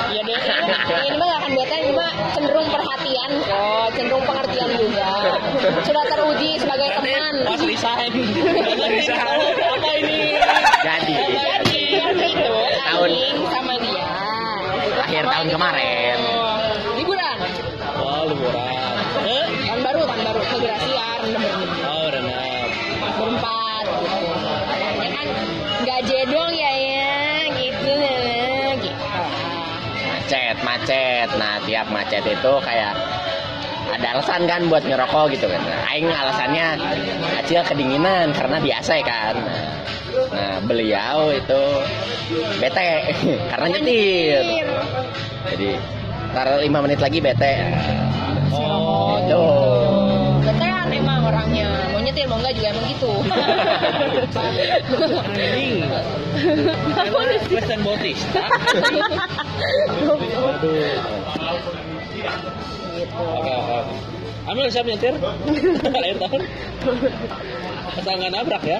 ya 0.10 0.22
deh, 0.22 0.36
ini, 0.36 0.64
mah- 0.66 1.02
ini 1.02 1.16
mah 1.16 1.26
gak 1.26 1.40
akan 1.40 1.52
bete, 1.54 1.76
ini 1.78 1.92
mah 1.94 2.10
cenderung 2.30 2.68
perhatian 2.68 3.32
kok, 3.42 3.88
cenderung 3.94 4.24
pengertian 4.24 4.70
juga. 4.74 5.12
Sudah 5.82 6.04
teruji 6.06 6.58
sebagai 6.58 6.88
teman. 6.94 7.34
pas 7.46 7.62
resign 7.62 8.12
resign 8.92 9.20
apa 9.60 9.90
ini 9.98 10.20
Jadi 10.80 11.14
Jadi, 11.16 11.82
waktu 11.98 12.26
itu, 12.30 12.56
Tahun. 12.80 13.10
Sama 13.50 13.76
dia. 13.78 14.08
akhir 15.00 15.24
tahun 15.26 15.48
kemarin. 15.50 16.18
Macet. 31.20 31.36
Nah 31.36 31.56
tiap 31.68 31.88
macet 31.92 32.24
itu 32.24 32.52
kayak 32.64 32.94
ada 33.90 34.08
alasan 34.16 34.46
kan 34.48 34.62
buat 34.72 34.84
ngerokok 34.86 35.36
gitu 35.36 35.50
kan. 35.50 35.60
Nah, 35.60 35.92
aing 35.92 36.08
alasannya 36.08 36.68
acil 37.42 37.62
kedinginan 37.66 38.32
karena 38.32 38.62
biasa 38.62 38.92
ya 39.02 39.04
kan. 39.04 39.36
Nah 40.32 40.56
beliau 40.64 41.34
itu 41.36 41.62
bete 42.64 42.88
karena 43.52 43.68
nyetir. 43.68 44.44
Jadi 45.56 45.70
ntar 46.32 46.48
lima 46.64 46.80
menit 46.86 47.00
lagi 47.04 47.20
bete. 47.20 47.56
Oh. 48.56 49.20
Itu 49.20 49.44
Ketean 50.40 50.88
emang 50.96 51.22
orangnya 51.28 51.68
nyetir 52.20 52.28
mau 52.28 52.36
enggak 52.44 52.54
juga 52.60 52.68
emang 52.76 52.86
gitu. 52.92 53.12
anjing 57.40 57.80
Bautista. 57.80 58.44
Gitu. 58.44 60.04
oke 60.04 60.28
oke 60.36 60.68
oke. 63.56 63.96
Ambil 64.52 64.68
siap 64.68 64.84
nyetir. 64.84 65.16
Akhir 65.96 66.16
tahun 66.20 66.42
asal 67.96 68.14
nggak 68.20 68.32
nabrak 68.36 68.64
ya. 68.68 68.80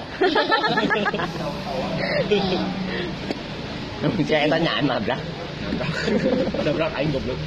Saya 4.28 4.52
tanyaan 4.52 4.84
nabrak? 4.84 5.20
Nabrak 6.60 6.92
aing 6.92 7.08
goblok. 7.16 7.40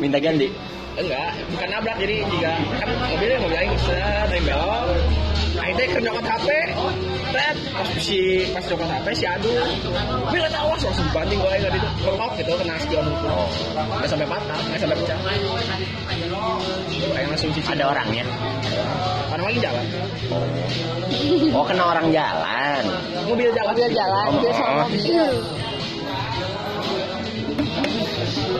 Minta 0.00 0.16
ganti 0.16 0.48
enggak 0.94 1.30
bukan 1.50 1.68
nabrak 1.74 1.96
jadi 1.98 2.16
jika 2.30 2.52
kan 2.78 2.88
mobilnya 3.10 3.38
mobil 3.42 3.58
aing 3.58 3.74
set 3.82 4.28
aing 4.30 4.44
belok. 4.46 4.86
Teh 5.74 5.86
keur 5.90 6.02
nyokot 6.06 6.22
HP 6.22 6.46
tet 7.34 7.56
pas 7.74 7.88
si 7.98 8.46
pas 8.54 8.62
nyokot 8.62 8.86
HP 8.86 9.06
si 9.18 9.24
adu. 9.26 9.50
Bila 10.30 10.46
tak 10.46 10.60
awas 10.62 10.80
langsung 10.86 11.08
banting 11.10 11.38
gue 11.42 11.50
aing 11.50 11.66
itu 11.66 11.88
bengkok 12.06 12.30
gitu 12.38 12.52
kena 12.62 12.74
spion 12.78 13.04
itu 13.10 13.30
nggak 13.74 14.08
sampai 14.10 14.26
patah 14.30 14.58
nggak 14.70 14.78
sampai 14.78 14.96
pecah. 15.02 15.18
Aing 17.14 17.28
langsung 17.30 17.50
cuci 17.50 17.70
ada 17.74 17.84
orangnya 17.90 18.24
orang 19.34 19.44
lagi 19.50 19.60
jalan. 19.66 19.84
Oh 21.50 21.64
kena 21.66 21.84
orang 21.90 22.06
jalan? 22.14 22.82
Mobil 23.26 23.50
jalan. 23.50 23.72
Mobil 23.74 23.90
jalan, 23.90 24.28
mobil 24.30 24.52
sama 24.54 24.70
Oh. 24.70 24.86
mobil. 24.86 25.32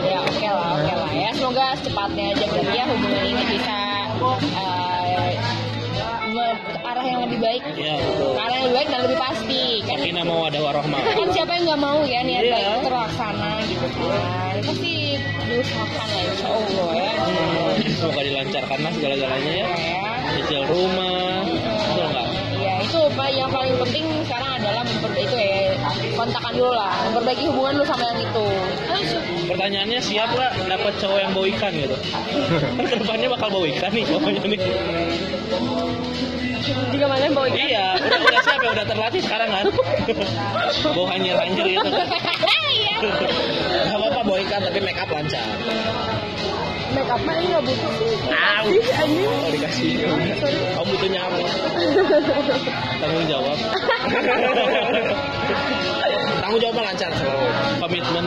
Ya 0.05 0.19
oke 0.21 0.47
lah, 0.47 0.69
oke 0.77 0.93
lah 0.93 1.11
ya. 1.11 1.29
Semoga 1.33 1.65
secepatnya 1.77 2.23
aja 2.31 2.45
berarti 2.45 2.75
ya 2.75 2.85
hubungan 2.85 3.25
ini 3.25 3.43
bisa 3.49 3.77
eh, 4.55 5.31
ke 6.25 6.45
arah 6.83 7.05
yang 7.05 7.19
lebih 7.25 7.39
baik, 7.39 7.61
betul. 7.65 8.33
ke 8.35 8.39
arah 8.39 8.53
yang 8.53 8.63
lebih 8.67 8.77
baik 8.77 8.89
dan 8.91 8.99
lebih 9.05 9.19
pasti. 9.19 9.63
Kan, 9.85 9.97
Sakinah 9.99 10.23
mau 10.23 10.41
ada 10.45 10.59
warohmah. 10.59 10.99
kan 11.01 11.27
siapa 11.31 11.51
yang 11.55 11.63
nggak 11.65 11.81
mau 11.81 11.99
ya 12.03 12.19
niat 12.21 12.43
Iya. 12.43 12.53
baik 12.53 12.65
itu 12.67 12.79
terlaksana 12.85 13.51
gitu 13.65 13.85
kan. 13.95 14.53
Pasti 14.65 14.93
diusahakan 15.45 16.07
lah 16.07 16.21
insya 16.23 16.47
Allah 16.49 16.89
ya. 16.93 17.11
Semoga 17.95 18.21
dilancarkan 18.21 18.79
lah 18.81 18.91
segala-galanya 18.93 19.51
ya. 19.53 19.67
Ya. 19.67 20.11
Cicil 20.35 20.61
rumah, 20.67 21.47
betul 21.47 22.07
nggak? 22.11 22.27
Ya 22.59 22.73
itu 22.81 23.01
Pak, 23.13 23.29
yang 23.31 23.49
paling 23.49 23.75
penting 23.79 24.05
sekarang 24.25 24.51
kontakan 26.15 26.53
dulu 26.55 26.71
lah, 26.71 26.91
memperbaiki 27.11 27.45
hubungan 27.51 27.73
lu 27.79 27.85
sama 27.85 28.03
yang 28.09 28.19
itu. 28.23 28.45
Pertanyaannya 29.45 29.99
siap 30.01 30.29
nggak 30.33 30.51
dapat 30.65 30.93
cowok 30.97 31.19
yang 31.21 31.31
bau 31.35 31.45
ikan 31.45 31.71
gitu? 31.75 31.95
Kan 32.79 32.85
ke 32.87 32.95
depannya 33.03 33.27
bakal 33.29 33.47
bau 33.51 33.65
ikan 33.67 33.91
nih 33.93 34.03
cowoknya 34.07 34.43
nih. 34.47 34.59
Jika 36.65 37.05
mana 37.05 37.27
bawa 37.29 37.47
ikan. 37.51 37.59
Iya, 37.59 37.85
udah, 37.99 38.19
udah 38.25 38.41
siap 38.41 38.59
ya, 38.63 38.69
udah 38.73 38.85
terlatih 38.87 39.21
sekarang 39.21 39.49
kan. 39.51 39.65
bau 40.95 41.05
hanyir-hanyir 41.11 41.65
gitu. 41.77 41.89
Iya. 42.75 42.97
nggak 43.87 43.97
apa-apa 44.01 44.19
bawa 44.23 44.39
ikan 44.43 44.59
tapi 44.67 44.79
make 44.83 44.99
up 44.99 45.07
lancar 45.07 45.45
Make 46.93 47.09
up 47.09 47.19
mah 47.21 47.33
ini 47.33 47.47
nggak 47.49 47.63
butuh 47.63 47.91
sih. 47.97 48.17
Au. 48.29 48.65
Ih, 48.67 48.93
anjing. 48.93 49.25
kalau 49.25 49.51
dikasih 49.51 49.91
kamu 50.75 50.85
butuhnya 50.85 51.19
apa 51.21 51.37
Tanggung 52.95 53.25
jawab, 53.25 53.55
tanggung 56.41 56.61
jawab 56.61 56.75
lancar 56.77 57.11
selalu 57.13 57.45
komitmen. 57.79 58.25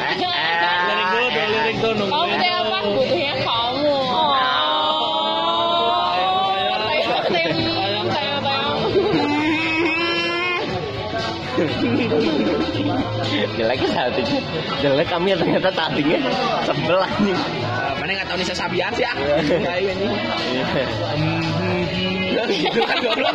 Lirik 0.00 1.10
dulu, 1.10 1.30
lirik 1.30 1.76
dulu 1.78 1.92
Kamu 1.92 2.00
nungguin. 2.00 2.30
butuhnya 2.30 2.52
apa? 2.56 2.78
Butuhnya 2.90 3.34
kamu. 3.38 3.59
Jelek 13.58 13.80
saltingnya 13.90 14.40
jelek 14.82 15.06
kami 15.10 15.34
ternyata 15.34 15.70
saltingnya 15.74 16.20
sebelah 16.66 17.10
nih 17.22 17.36
Ah, 17.80 17.92
mana 17.98 18.10
nggak 18.12 18.26
tahu 18.28 18.36
Nisa 18.38 18.54
Sabian 18.54 18.92
sih 18.94 19.06
ah 19.06 19.16
kayak 19.64 19.94
ini 19.94 20.08
gitu 22.50 22.80
kan 22.82 22.96
goblok 23.04 23.34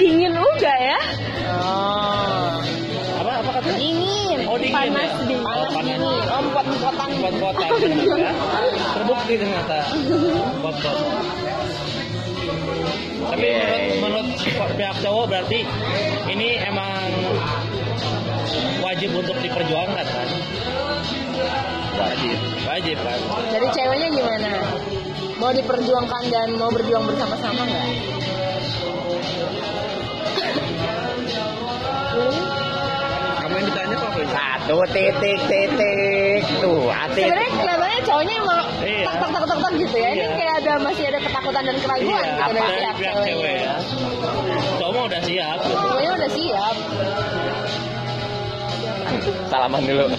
dingin 0.00 0.32
juga 0.32 0.72
ya. 0.80 0.98
Oh. 1.50 2.56
Apa 3.20 3.30
apa 3.44 3.50
katanya? 3.60 3.78
Dingin. 3.78 4.38
Oh, 4.48 4.56
dingin. 4.56 4.74
panas 4.74 5.12
ya. 5.12 5.28
dingin. 5.28 5.44
Oh, 5.44 5.68
panas 5.76 5.92
Ini 5.92 6.10
ompot-ompotan. 6.30 7.08
pot-potan 7.20 7.70
ya. 8.16 8.32
Terbukti 8.96 9.34
ternyata 9.36 9.78
pot-pot. 10.64 10.96
Tapi 13.20 13.46
Yeay. 13.46 14.00
menurut, 14.00 14.26
menurut 14.32 14.72
pihak 14.80 14.96
cowok 15.04 15.24
berarti 15.28 15.60
ini 16.32 16.56
emang 16.64 17.12
wajib 18.80 19.10
untuk 19.12 19.36
diperjuangkan 19.44 20.06
kan? 20.08 20.28
Wajib. 22.00 22.36
Wajib 22.64 22.96
kan? 23.04 23.18
Dari 23.52 23.68
ceweknya 23.76 24.08
gimana? 24.08 24.50
Mau 25.36 25.52
diperjuangkan 25.52 26.22
dan 26.32 26.48
mau 26.56 26.70
berjuang 26.72 27.04
bersama-sama 27.08 27.64
nggak? 27.64 27.88
Satu 34.70 34.86
titik 34.94 35.34
titik 35.50 36.46
tuh 36.62 36.86
hati. 36.94 37.26
Sebenarnya 37.26 37.50
kelihatannya 37.58 38.00
cowoknya 38.06 38.34
emang 38.38 38.62
Iya. 38.86 39.02
tak 39.02 39.18
tak 39.18 39.30
tak 39.34 39.42
tak 39.50 39.58
tak 39.58 39.72
gitu 39.74 39.96
ya. 39.98 40.08
Ini 40.14 40.22
Iya. 40.22 40.30
kayak 40.30 40.54
ada 40.62 40.72
masih 40.78 41.04
ada 41.10 41.18
ketakutan 41.18 41.62
dan 41.66 41.76
keraguan 41.82 42.06
Iya, 42.06 42.30
gitu 42.30 42.54
dari 42.54 42.86
pihak 42.94 43.14
cewek 43.18 43.54
ya? 43.66 43.74
Cowok 44.78 44.90
mah 44.94 45.02
udah 45.10 45.20
siap. 45.26 45.58
Cowoknya 45.66 46.10
udah 46.14 46.30
siap. 46.30 46.74
Salaman 49.50 49.82
dulu. 49.82 50.06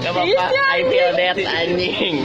Gak 0.00 0.12
apa-apa, 0.16 0.44
I 0.72 0.80
feel 0.88 1.10
that 1.12 1.36
anjing. 1.36 2.16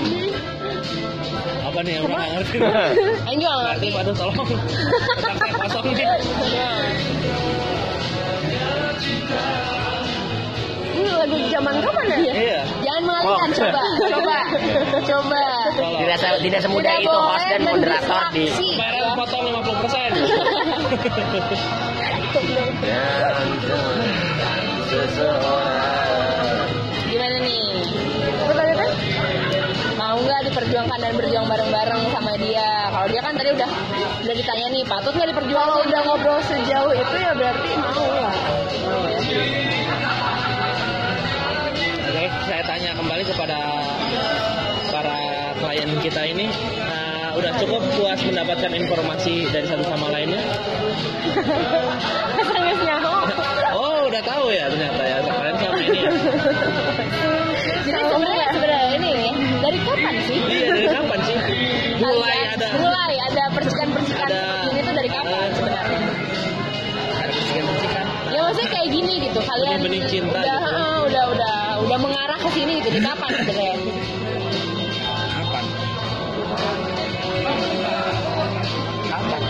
Apa 1.68 1.84
nih 1.84 1.92
yang 1.92 2.08
udah 2.08 2.16
nggak 2.16 2.32
ngerti? 2.40 2.58
Berarti 2.64 3.36
ngerti. 3.36 3.88
aduh 4.00 4.16
tolong. 4.24 4.48
Kosong 5.60 5.88
nih. 5.92 6.08
Lagu 11.18 11.38
zaman 11.50 11.76
kapan 11.82 12.06
ya? 12.08 12.34
Iya. 12.34 12.60
Jangan 12.86 13.02
mengalihkan, 13.04 13.50
Oh. 13.50 13.58
coba, 13.58 13.84
coba, 14.08 14.38
coba. 15.10 15.44
Tidak 15.78 16.18
tidak 16.46 16.60
semudah 16.62 16.94
Tidak 16.94 17.04
itu 17.04 17.18
host 17.18 17.48
dan 17.50 17.62
moderator 17.66 18.22
di 18.32 18.46
bayaran 18.78 19.14
potong 19.18 19.44
50 19.50 19.82
persen. 19.84 20.10
Gimana 27.08 27.36
nih? 27.42 27.62
Pertanyaannya? 28.48 28.90
Mau 29.98 30.18
nggak 30.22 30.42
diperjuangkan 30.52 31.00
dan 31.02 31.14
berjuang 31.18 31.48
bareng-bareng 31.50 32.02
sama 32.14 32.34
dia? 32.38 32.70
Kalau 32.94 33.08
dia 33.10 33.22
kan 33.26 33.34
tadi 33.34 33.50
udah 33.52 33.70
udah 34.24 34.36
ditanya 34.38 34.66
nih, 34.72 34.84
patut 34.86 35.14
nggak 35.18 35.30
diperjuangkan? 35.34 35.68
Kalau 35.68 35.84
udah 35.84 36.02
ngobrol 36.06 36.40
sejauh 36.46 36.94
itu 36.94 37.16
ya 37.18 37.32
berarti 37.34 37.70
mau 37.82 38.06
lah. 38.06 38.34
Oke, 38.88 39.16
saya 39.26 39.44
tanya 42.68 42.92
kembali 43.00 43.24
kepada 43.24 43.60
para 44.92 45.20
klien 45.56 45.88
kita 46.04 46.22
ini, 46.28 46.52
eh, 46.84 47.30
udah 47.40 47.52
cukup 47.64 47.80
puas 47.96 48.20
mendapatkan 48.28 48.72
informasi 48.76 49.48
dari 49.56 49.64
satu 49.72 49.88
sama 49.88 50.12
lainnya? 50.12 50.44
Nyaho. 52.88 53.16
Oh, 53.78 54.08
udah 54.12 54.22
tahu 54.24 54.52
ya 54.52 54.68
ternyata 54.68 55.02
ya 55.04 55.18
kalian 55.24 55.56
selama 55.60 55.80
ini 55.80 56.00
ya. 56.04 56.12
Jadi 57.88 58.04
sebenarnya 58.12 58.48
sebenarnya 58.52 58.90
ini 59.00 59.14
dari 59.64 59.80
kapan 59.84 60.16
sih? 60.28 60.40
Iya, 60.48 60.68
dari 60.72 60.88
kapan 60.92 61.20
sih? 61.24 61.38
Mulai 62.04 62.38
ada 62.56 62.68
mulai 62.80 63.16
ada 63.32 63.44
percikan-percikan 63.56 64.30
ini 64.72 64.80
tuh 64.84 64.94
dari 64.96 65.10
kapan 65.10 65.50
sebenarnya? 65.56 66.00
ada 67.18 67.26
percikan-percikan. 67.32 68.06
Ya 68.32 68.40
maksudnya 68.44 68.70
kayak 68.72 68.88
gini 68.92 69.14
gitu 69.28 69.40
kalian 69.40 69.78
Benih-benih 69.80 70.04
cinta 70.12 70.40
udah, 70.40 70.60
gitu. 70.60 70.84
udah 71.12 71.24
udah 71.36 71.67
udah 71.80 71.98
mengarah 71.98 72.38
ke 72.38 72.50
sini 72.52 72.72
gitu 72.80 72.90
di 72.90 73.02
kapan 73.02 73.32
sebenarnya? 73.36 73.76
Kapan? 75.32 75.66
Kapan? 79.08 79.42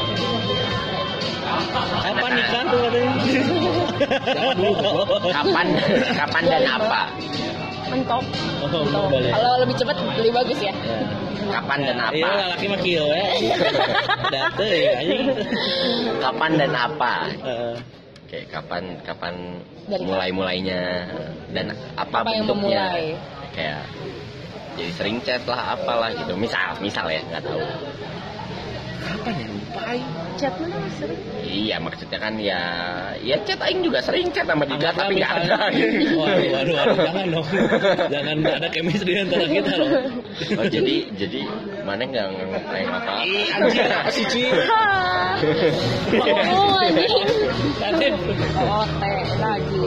Kapan 1.98 2.32
nikah 2.34 2.62
tuh 2.66 2.80
katanya? 2.80 3.12
Kapan 5.32 5.68
kapan 6.16 6.44
dan 6.46 6.64
apa? 6.66 7.02
Mentok. 7.88 8.24
Oh, 8.68 9.08
boleh. 9.08 9.32
Kalau 9.32 9.52
lebih 9.64 9.76
cepat 9.76 9.96
lebih 10.18 10.32
bagus 10.36 10.60
ya. 10.60 10.74
Ya. 10.76 11.00
Kapan 11.48 11.80
dan 11.80 11.96
Iya, 12.12 12.28
apa? 12.28 12.44
laki 12.52 12.66
mah 12.68 12.80
kieu 12.84 13.08
ya. 13.16 13.24
Date 14.28 14.68
ya 14.68 14.92
anjing. 15.00 15.26
Kapan 16.20 16.52
dan 16.60 16.72
apa? 16.76 17.14
Heeh. 17.40 17.76
Oke, 18.28 18.44
kapan 18.52 19.00
kapan 19.08 19.64
Dari 19.88 20.04
mulai 20.04 20.36
mulainya 20.36 21.08
dan 21.56 21.72
apa, 21.96 22.28
Apa 22.28 22.36
yang 22.36 22.44
bentuknya? 22.44 22.92
memulai? 22.92 23.16
Kayak 23.56 23.88
jadi 24.76 24.92
sering 25.00 25.18
chat 25.24 25.48
lah 25.48 25.80
apalah 25.80 26.12
gitu. 26.12 26.36
Misal, 26.36 26.76
misal 26.84 27.08
ya 27.08 27.24
nggak 27.24 27.40
tahu. 27.48 27.64
Kapan 29.00 29.34
ya 29.40 29.48
Chat 30.38 30.54
mana 30.62 30.78
sering? 30.94 31.18
Iya 31.42 31.82
maksudnya 31.82 32.22
kan 32.22 32.38
ya 32.38 32.62
ya 33.18 33.36
chat 33.42 33.58
aing 33.58 33.82
juga 33.82 33.98
sering 34.00 34.30
chat 34.30 34.46
sama 34.46 34.70
Dida 34.70 34.94
tapi 34.94 35.18
nggak 35.18 35.34
ada. 35.34 35.74
misalnya- 35.74 36.14
Waduh, 36.14 36.50
waduh, 36.54 36.74
waduh, 36.78 36.98
jangan 37.02 37.26
dong. 37.34 37.48
Jangan 38.08 38.38
ada 38.46 38.68
chemistry 38.70 39.18
antara 39.18 39.50
kita 39.50 39.72
loh. 39.76 39.90
Oh 40.62 40.66
jadi 40.70 40.96
jadi 41.18 41.42
mana 41.82 42.06
nggak 42.06 42.26
ngeprank 42.54 42.88
apa? 42.92 43.12
Ih, 43.26 43.50
anjing 43.50 43.90
apa 43.90 44.10
sih, 44.14 44.26
Ci? 44.30 44.42
Oh. 46.18 46.82
Tadi. 47.78 48.08
Oh 48.58 48.86
teh 49.02 49.18
lagi. 49.38 49.82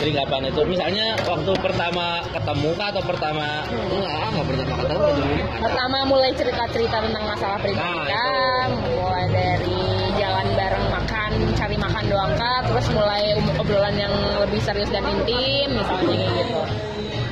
Jadi 0.00 0.16
kapan 0.16 0.48
itu? 0.48 0.64
Misalnya 0.64 1.12
waktu 1.28 1.52
pertama 1.60 2.24
ketemu 2.32 2.72
kah 2.72 2.88
atau 2.88 3.02
pertama 3.04 3.46
enggak, 3.68 4.16
enggak 4.32 4.46
pertama 4.48 4.74
ketemu 4.80 5.04
dulu. 5.12 5.34
Pertama 5.60 5.98
mulai 6.08 6.30
cerita-cerita 6.32 6.96
tentang 7.04 7.24
masalah 7.28 7.60
pribadi 7.60 7.84
Nah, 7.84 8.08
kan, 8.08 8.68
mulai 8.96 9.26
dari 9.28 9.76
jalan 10.16 10.46
bareng 10.56 10.86
makan, 10.88 11.30
cari 11.52 11.76
makan 11.76 12.04
doang 12.08 12.32
kah, 12.40 12.64
terus 12.64 12.86
mulai 12.96 13.36
obrolan 13.60 13.92
yang 14.00 14.14
lebih 14.40 14.60
serius 14.64 14.88
dan 14.88 15.04
intim 15.04 15.68
misalnya 15.68 16.16
gitu. 16.32 16.60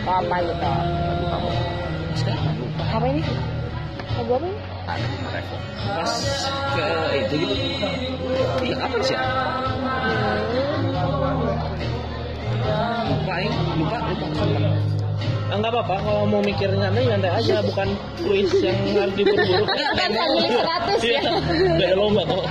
Atau 0.05 0.13
apa 0.21 0.37
gitu. 0.45 0.73
Apa 2.85 3.07
ini? 3.09 3.23
Lagu 4.21 4.33
apa 4.37 4.45
ini? 4.45 4.61
Pas 5.89 6.13
ke 6.77 6.89
itu 7.17 7.35
gitu. 7.49 7.89
Iya, 8.61 8.77
kapan 8.77 9.01
sih? 9.01 9.17
Ya? 13.09 13.17
Lupa, 13.17 13.33
aing. 13.41 13.53
lupa, 13.81 13.97
lupa. 14.45 14.71
Enggak 15.49 15.73
apa-apa, 15.73 15.95
kalau 16.05 16.29
mau 16.29 16.45
mikir 16.45 16.69
nyantai 16.69 17.09
nyantai 17.09 17.33
aja, 17.41 17.65
bukan 17.65 17.89
kuis 18.21 18.53
yang 18.61 18.77
harus 18.93 19.15
diburu-buru. 19.17 19.65
Kan 19.97 20.11
family 20.13 20.49
100 20.61 21.09
ya. 21.09 21.21
Beda 21.81 21.95
lomba 21.97 22.23
kok. 22.29 22.45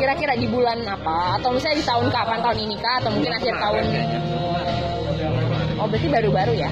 Kira-kira 0.00 0.34
di 0.40 0.48
bulan 0.48 0.80
apa? 0.88 1.36
Atau 1.36 1.52
misalnya 1.52 1.76
di 1.76 1.84
tahun 1.84 2.06
kapan? 2.08 2.38
Tahun 2.40 2.58
ini 2.58 2.76
kah? 2.80 2.94
Atau 3.04 3.10
mungkin 3.12 3.32
akhir 3.36 3.54
tahun? 3.60 3.82
Oh 5.76 5.86
berarti 5.88 6.08
baru-baru 6.08 6.52
ya? 6.56 6.70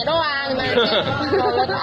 Ya 0.00 0.04
nanya 0.08 0.08
doang 0.08 0.50
gimana 0.56 1.76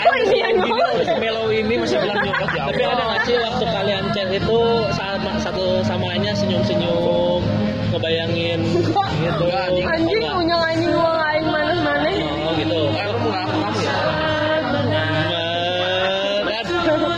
Aing 0.00 0.32
ini 0.32 0.36
yang 0.40 0.56
masih 0.64 1.16
mellow 1.20 1.52
ini 1.52 1.76
masih 1.76 2.00
bilang 2.00 2.24
nyokot 2.24 2.48
ya. 2.56 2.64
Tapi 2.72 2.82
ada 2.88 3.04
nggak 3.04 3.20
sih 3.28 3.36
waktu 3.36 3.64
kalian 3.68 4.04
chat 4.16 4.28
itu 4.32 4.60
sama 4.96 5.36
satu 5.36 5.84
samanya 5.84 6.32
senyum-senyum 6.32 7.44
ngebayangin 7.92 8.64
gitu. 8.64 9.44
Anjing 9.84 10.24
unyong 10.24 10.62
anjing 10.64 10.88
uang 10.96 11.20
aing 11.20 11.48
mana-mana. 11.52 12.08
Oh 12.48 12.56
gitu. 12.56 12.80
Kamu 12.96 13.28
nggak 13.28 13.44
kamu 13.44 13.80
ya? 13.84 13.96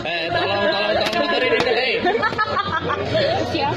Eh, 0.03 0.27
tolong, 0.27 0.59
tolong, 0.67 0.91
ini. 1.39 2.03
Siap. 3.55 3.75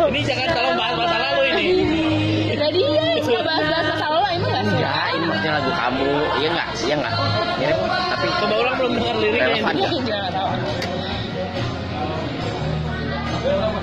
Ini 0.00 0.20
jangan 0.26 0.48
tolong 0.56 0.69
Iya 6.90 6.98
enggak? 6.98 7.14
Iya 7.62 7.70
enggak? 7.70 7.78
Mirip 7.78 7.78
tapi 8.10 8.26
Coba 8.34 8.54
orang 8.66 8.74
belum 8.82 8.92
dengar 8.98 9.14
liriknya 9.22 9.46
Relevan. 9.46 9.74
ini. 9.78 9.78
Ada. 9.78 9.94
Juga 9.94 10.10
gak 10.10 10.30
tahu. 10.34 10.50
dan 13.46 13.62
apa? 13.62 13.78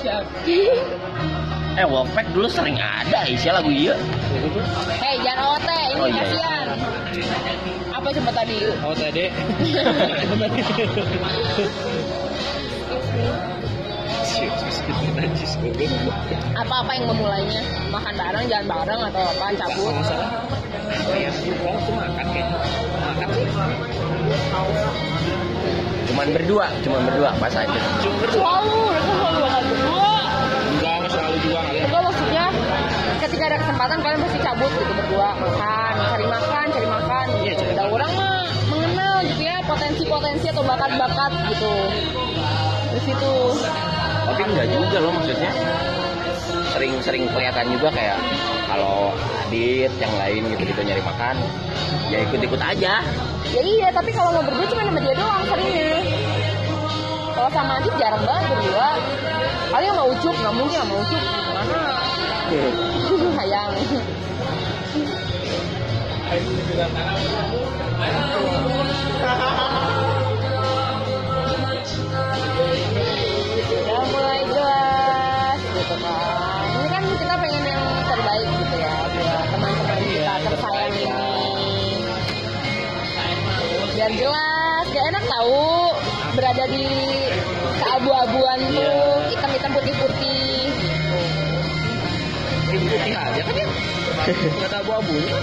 Siap. 0.00 0.24
Eh, 1.74 1.82
Wolfpack 1.84 2.24
dulu 2.32 2.48
sering 2.48 2.80
ada 2.80 3.28
isi 3.28 3.52
lagu 3.52 3.68
iya. 3.68 3.92
Hei 4.96 5.20
jangan 5.20 5.60
OT, 5.60 5.68
ini 5.68 6.00
Oh, 6.00 6.08
iya. 6.08 6.24
kasihan. 6.24 6.66
Apa 7.92 8.08
coba 8.16 8.30
tadi? 8.32 8.56
Oh 8.80 8.96
tadi. 8.96 9.28
najis 10.40 10.68
goblok 10.72 13.44
apa-apa 16.54 16.90
yang 16.96 17.06
memulainya? 17.08 17.60
Makan 17.88 18.14
bareng 18.16 18.44
jalan 18.50 18.66
bareng 18.68 19.00
atau 19.08 19.22
apa? 19.24 19.46
Cabut? 19.56 19.94
Oh 21.04 21.16
ya 21.16 21.30
pulang 21.32 21.78
tuh 21.84 21.94
makan 21.96 22.26
kayaknya 22.32 22.58
makan 23.00 23.28
sih. 23.32 23.46
Cuman 26.12 26.26
berdua, 26.36 26.66
cuman 26.84 27.00
berdua 27.08 27.30
pas 27.40 27.54
aja. 27.56 27.80
cuma 28.04 28.16
berdua. 28.20 28.40
Selalu 28.44 28.76
mereka 28.84 29.12
selalu 29.16 29.38
makan 29.40 29.62
berdua 29.72 30.14
enggak 30.74 30.94
nggak 31.00 31.10
selalu 31.12 31.36
juga 31.40 31.60
ya 31.70 31.82
Enggak 31.86 32.02
maksudnya 32.04 32.44
ketika 33.24 33.44
ada 33.48 33.58
kesempatan 33.62 33.98
kalian 34.04 34.20
pasti 34.20 34.38
cabut 34.44 34.72
gitu 34.76 34.92
berdua. 34.92 35.28
Makan 35.40 35.92
cari 36.12 36.26
makan 36.28 36.64
cari 36.68 36.88
makan. 36.88 37.24
Iya, 37.40 37.52
gitu. 37.56 37.62
cari 37.72 37.90
orang 37.90 38.10
mah 38.12 38.38
mengenal 38.68 39.14
gitu 39.24 39.42
ya 39.42 39.56
potensi-potensi 39.64 40.46
atau 40.52 40.62
bakat-bakat 40.62 41.32
gitu. 41.48 41.74
Di 42.94 43.00
situ 43.02 43.34
Tapi 44.44 44.60
enggak 44.60 44.76
juga 44.76 44.96
loh 45.00 45.12
maksudnya. 45.16 45.52
Sering-sering 46.76 47.32
kelihatan 47.32 47.64
juga 47.72 47.88
kayak 47.88 48.20
kalau 48.68 49.16
Adit 49.40 49.88
yang 49.96 50.12
lain 50.20 50.52
gitu-gitu 50.52 50.84
nyari 50.84 51.00
makan, 51.00 51.40
ya 52.12 52.28
ikut-ikut 52.28 52.60
aja. 52.60 53.00
ya 53.56 53.60
iya 53.64 53.88
tapi 53.88 54.12
kalau 54.12 54.36
mau 54.36 54.44
berdua 54.44 54.68
cuma 54.68 54.84
sama 54.84 55.00
dia 55.00 55.16
doang 55.16 55.48
seringnya. 55.48 55.96
Kalau 57.32 57.50
sama 57.56 57.72
Adit 57.80 57.94
jarang 57.96 58.20
banget 58.20 58.44
berdua. 58.52 58.88
Paling 59.72 59.88
sama 59.96 60.04
Ucup 60.12 60.34
nggak 60.36 60.54
mungkin 60.60 60.76
sama 60.76 60.92
Ucup. 60.92 61.22
Mana? 61.56 61.80
Sayang. 63.40 63.72
udah 66.68 66.88
nggak 94.24 94.70
tahu 94.72 94.82
abu-abunya 94.88 95.36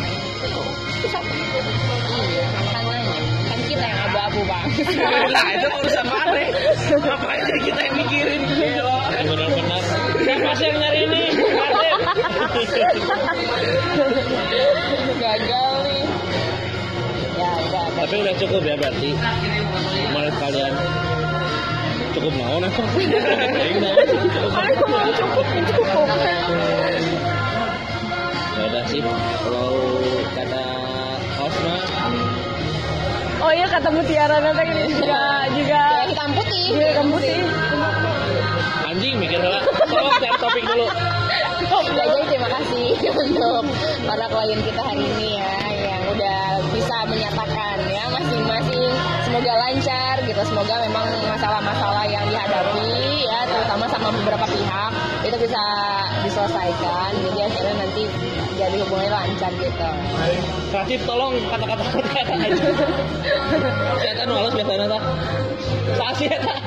iya 2.22 2.46
makanya 2.50 3.14
kan 3.46 3.60
kita 3.70 3.86
yang 3.86 4.00
abu-abu 4.10 4.40
bang 4.50 4.68
nah 5.32 5.48
itu 5.54 5.68
urusan 5.70 6.06
mana 6.10 6.32
ngapain 7.00 7.42
jadi 7.48 7.60
kita 7.72 7.80
yang 7.88 7.96
mikirin? 7.96 8.42
Gila 8.52 9.00
benar-benar. 9.16 9.84
Siapa 10.22 10.52
sih 10.60 10.66
yang 10.68 10.78
nyari 10.82 11.00
ini. 11.08 11.24
Gagal 15.22 15.74
nih. 15.88 16.04
Ya 17.40 17.50
udah. 17.64 17.88
Tapi 17.96 18.16
udah 18.28 18.36
cukup 18.44 18.62
ya 18.66 18.76
berarti. 18.76 19.10
Menurut 20.12 20.36
kalian 20.36 20.74
cukup 22.12 22.34
mau 22.36 22.60
nah 22.60 22.68
Aku 24.52 24.84
mau 24.92 25.08
cukup 25.16 25.46
cukup 25.48 26.08
sih. 28.92 29.02
Kalau 29.02 29.72
kata 30.36 30.64
host 31.40 31.60
mah 31.64 31.84
oh 33.42 33.52
iya 33.56 33.68
kata 33.72 33.90
Mutiara 33.90 34.38
nanti 34.44 34.64
ini. 34.68 34.84
Juga 35.00 35.22
juga. 35.56 35.82
Hitam 36.12 36.30
putih. 36.36 36.66
Juga 36.76 36.88
hitam 36.92 37.08
putih. 37.10 37.36
Anjing 38.92 39.16
mikir 39.18 39.40
lah 39.40 39.64
tolong 39.88 40.16
cari 40.20 40.38
topik 40.38 40.64
dulu. 40.68 40.88
Ya, 41.92 42.04
jadi 42.08 42.26
terima 42.28 42.50
kasih 42.52 42.88
untuk 43.24 43.64
para 44.08 44.26
klien 44.28 44.60
kita 44.64 44.82
hari 44.84 45.04
ini 45.08 45.28
ya 45.40 45.56
yang 45.92 46.04
udah 46.12 46.42
bisa 46.72 46.96
menyatakan 47.08 47.78
ya 47.88 48.04
masing-masing. 48.12 48.92
Semoga 49.28 49.54
lancar 49.56 50.16
gitu 50.28 50.42
semoga 50.44 50.76
memang 50.84 51.08
masalah-masalah 51.32 52.06
yang 52.12 52.24
dihadapi 52.28 53.24
ya 53.24 53.40
terutama 53.48 53.86
sama 53.88 54.10
beberapa 54.12 54.46
pihak 54.52 54.92
itu 55.24 55.38
bisa 55.48 55.64
diselesaikan. 56.28 57.12
Jadi 57.32 57.40
akhirnya 57.48 57.76
nanti 57.80 58.04
jadi 58.62 58.78
hubungannya 58.86 59.10
lancar 59.10 59.52
gitu. 59.58 59.90
Kreatif 60.70 61.00
tolong 61.10 61.34
kata-kata 61.50 61.84
kata 61.84 62.34
aja 62.38 62.66
Setan 64.06 64.28
males 64.30 64.54
biasanya 64.54 64.86
tak 64.88 65.04
Sasi 65.98 66.26
ya 66.30 66.38
tak 66.40 66.58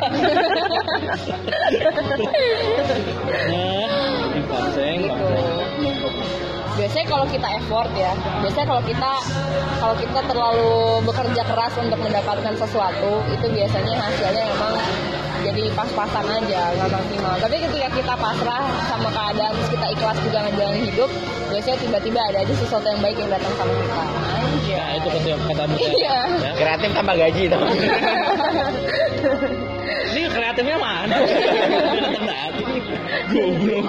Nah, 3.44 3.86
paseng 4.50 4.98
gitu. 5.06 5.28
Biasanya 6.74 7.06
kalau 7.06 7.26
kita 7.30 7.48
effort 7.62 7.90
ya, 7.94 8.12
biasanya 8.42 8.66
kalau 8.66 8.82
kita 8.82 9.12
kalau 9.78 9.94
kita 9.94 10.20
terlalu 10.26 10.74
bekerja 11.06 11.42
keras 11.46 11.72
untuk 11.78 11.98
mendapatkan 12.02 12.54
sesuatu, 12.58 13.22
itu 13.30 13.46
biasanya 13.46 13.94
hasilnya 13.94 14.42
emang 14.50 14.74
jadi 15.44 15.68
pas-pasan 15.76 16.24
aja, 16.24 16.62
nggak 16.72 16.88
maksimal. 16.88 17.36
Tapi 17.36 17.56
ketika 17.60 17.88
kita 17.92 18.14
pasrah 18.16 18.64
sama 18.88 19.08
keadaan, 19.12 19.52
terus 19.52 19.70
kita 19.76 19.86
ikhlas 19.92 20.18
juga 20.24 20.38
ngejalanin 20.48 20.84
hidup, 20.88 21.10
biasanya 21.52 21.78
tiba-tiba 21.84 22.20
ada 22.32 22.38
aja 22.40 22.54
sesuatu 22.56 22.86
yang 22.88 23.00
baik 23.04 23.16
yang 23.20 23.28
datang 23.28 23.52
sama 23.60 23.72
kita. 23.76 24.04
Nah 24.64 24.92
itu 24.96 25.08
kata 25.12 25.36
katamu 25.52 25.74
ya. 25.76 25.90
Iya. 25.92 26.16
Ya. 26.40 26.50
Kreatif 26.56 26.90
tambah 26.96 27.14
gaji 27.20 27.42
teman. 27.52 27.76
Ini 30.14 30.30
kreatifnya 30.30 30.76
mana? 30.78 31.16
Goblok. 33.34 33.86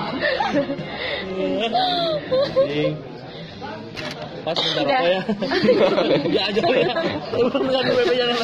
Pas 4.45 4.57
bentar 4.61 4.85
apa 4.85 5.09
ya? 5.09 5.21
Ya 6.29 6.43
aja 6.49 6.61
ya. 6.61 6.93
Turun 7.33 7.61
dengan 7.65 7.83
BB 7.89 8.11
jangan. 8.13 8.37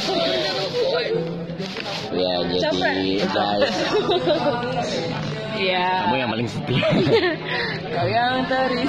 ya 2.12 2.36
jadi 2.48 2.70
guys, 3.32 3.76
Iya. 5.62 6.10
kamu 6.10 6.16
yang 6.18 6.30
paling 6.34 6.48
setia. 6.50 6.82
Kau 7.94 8.08
yang 8.10 8.50
terisi 8.50 8.88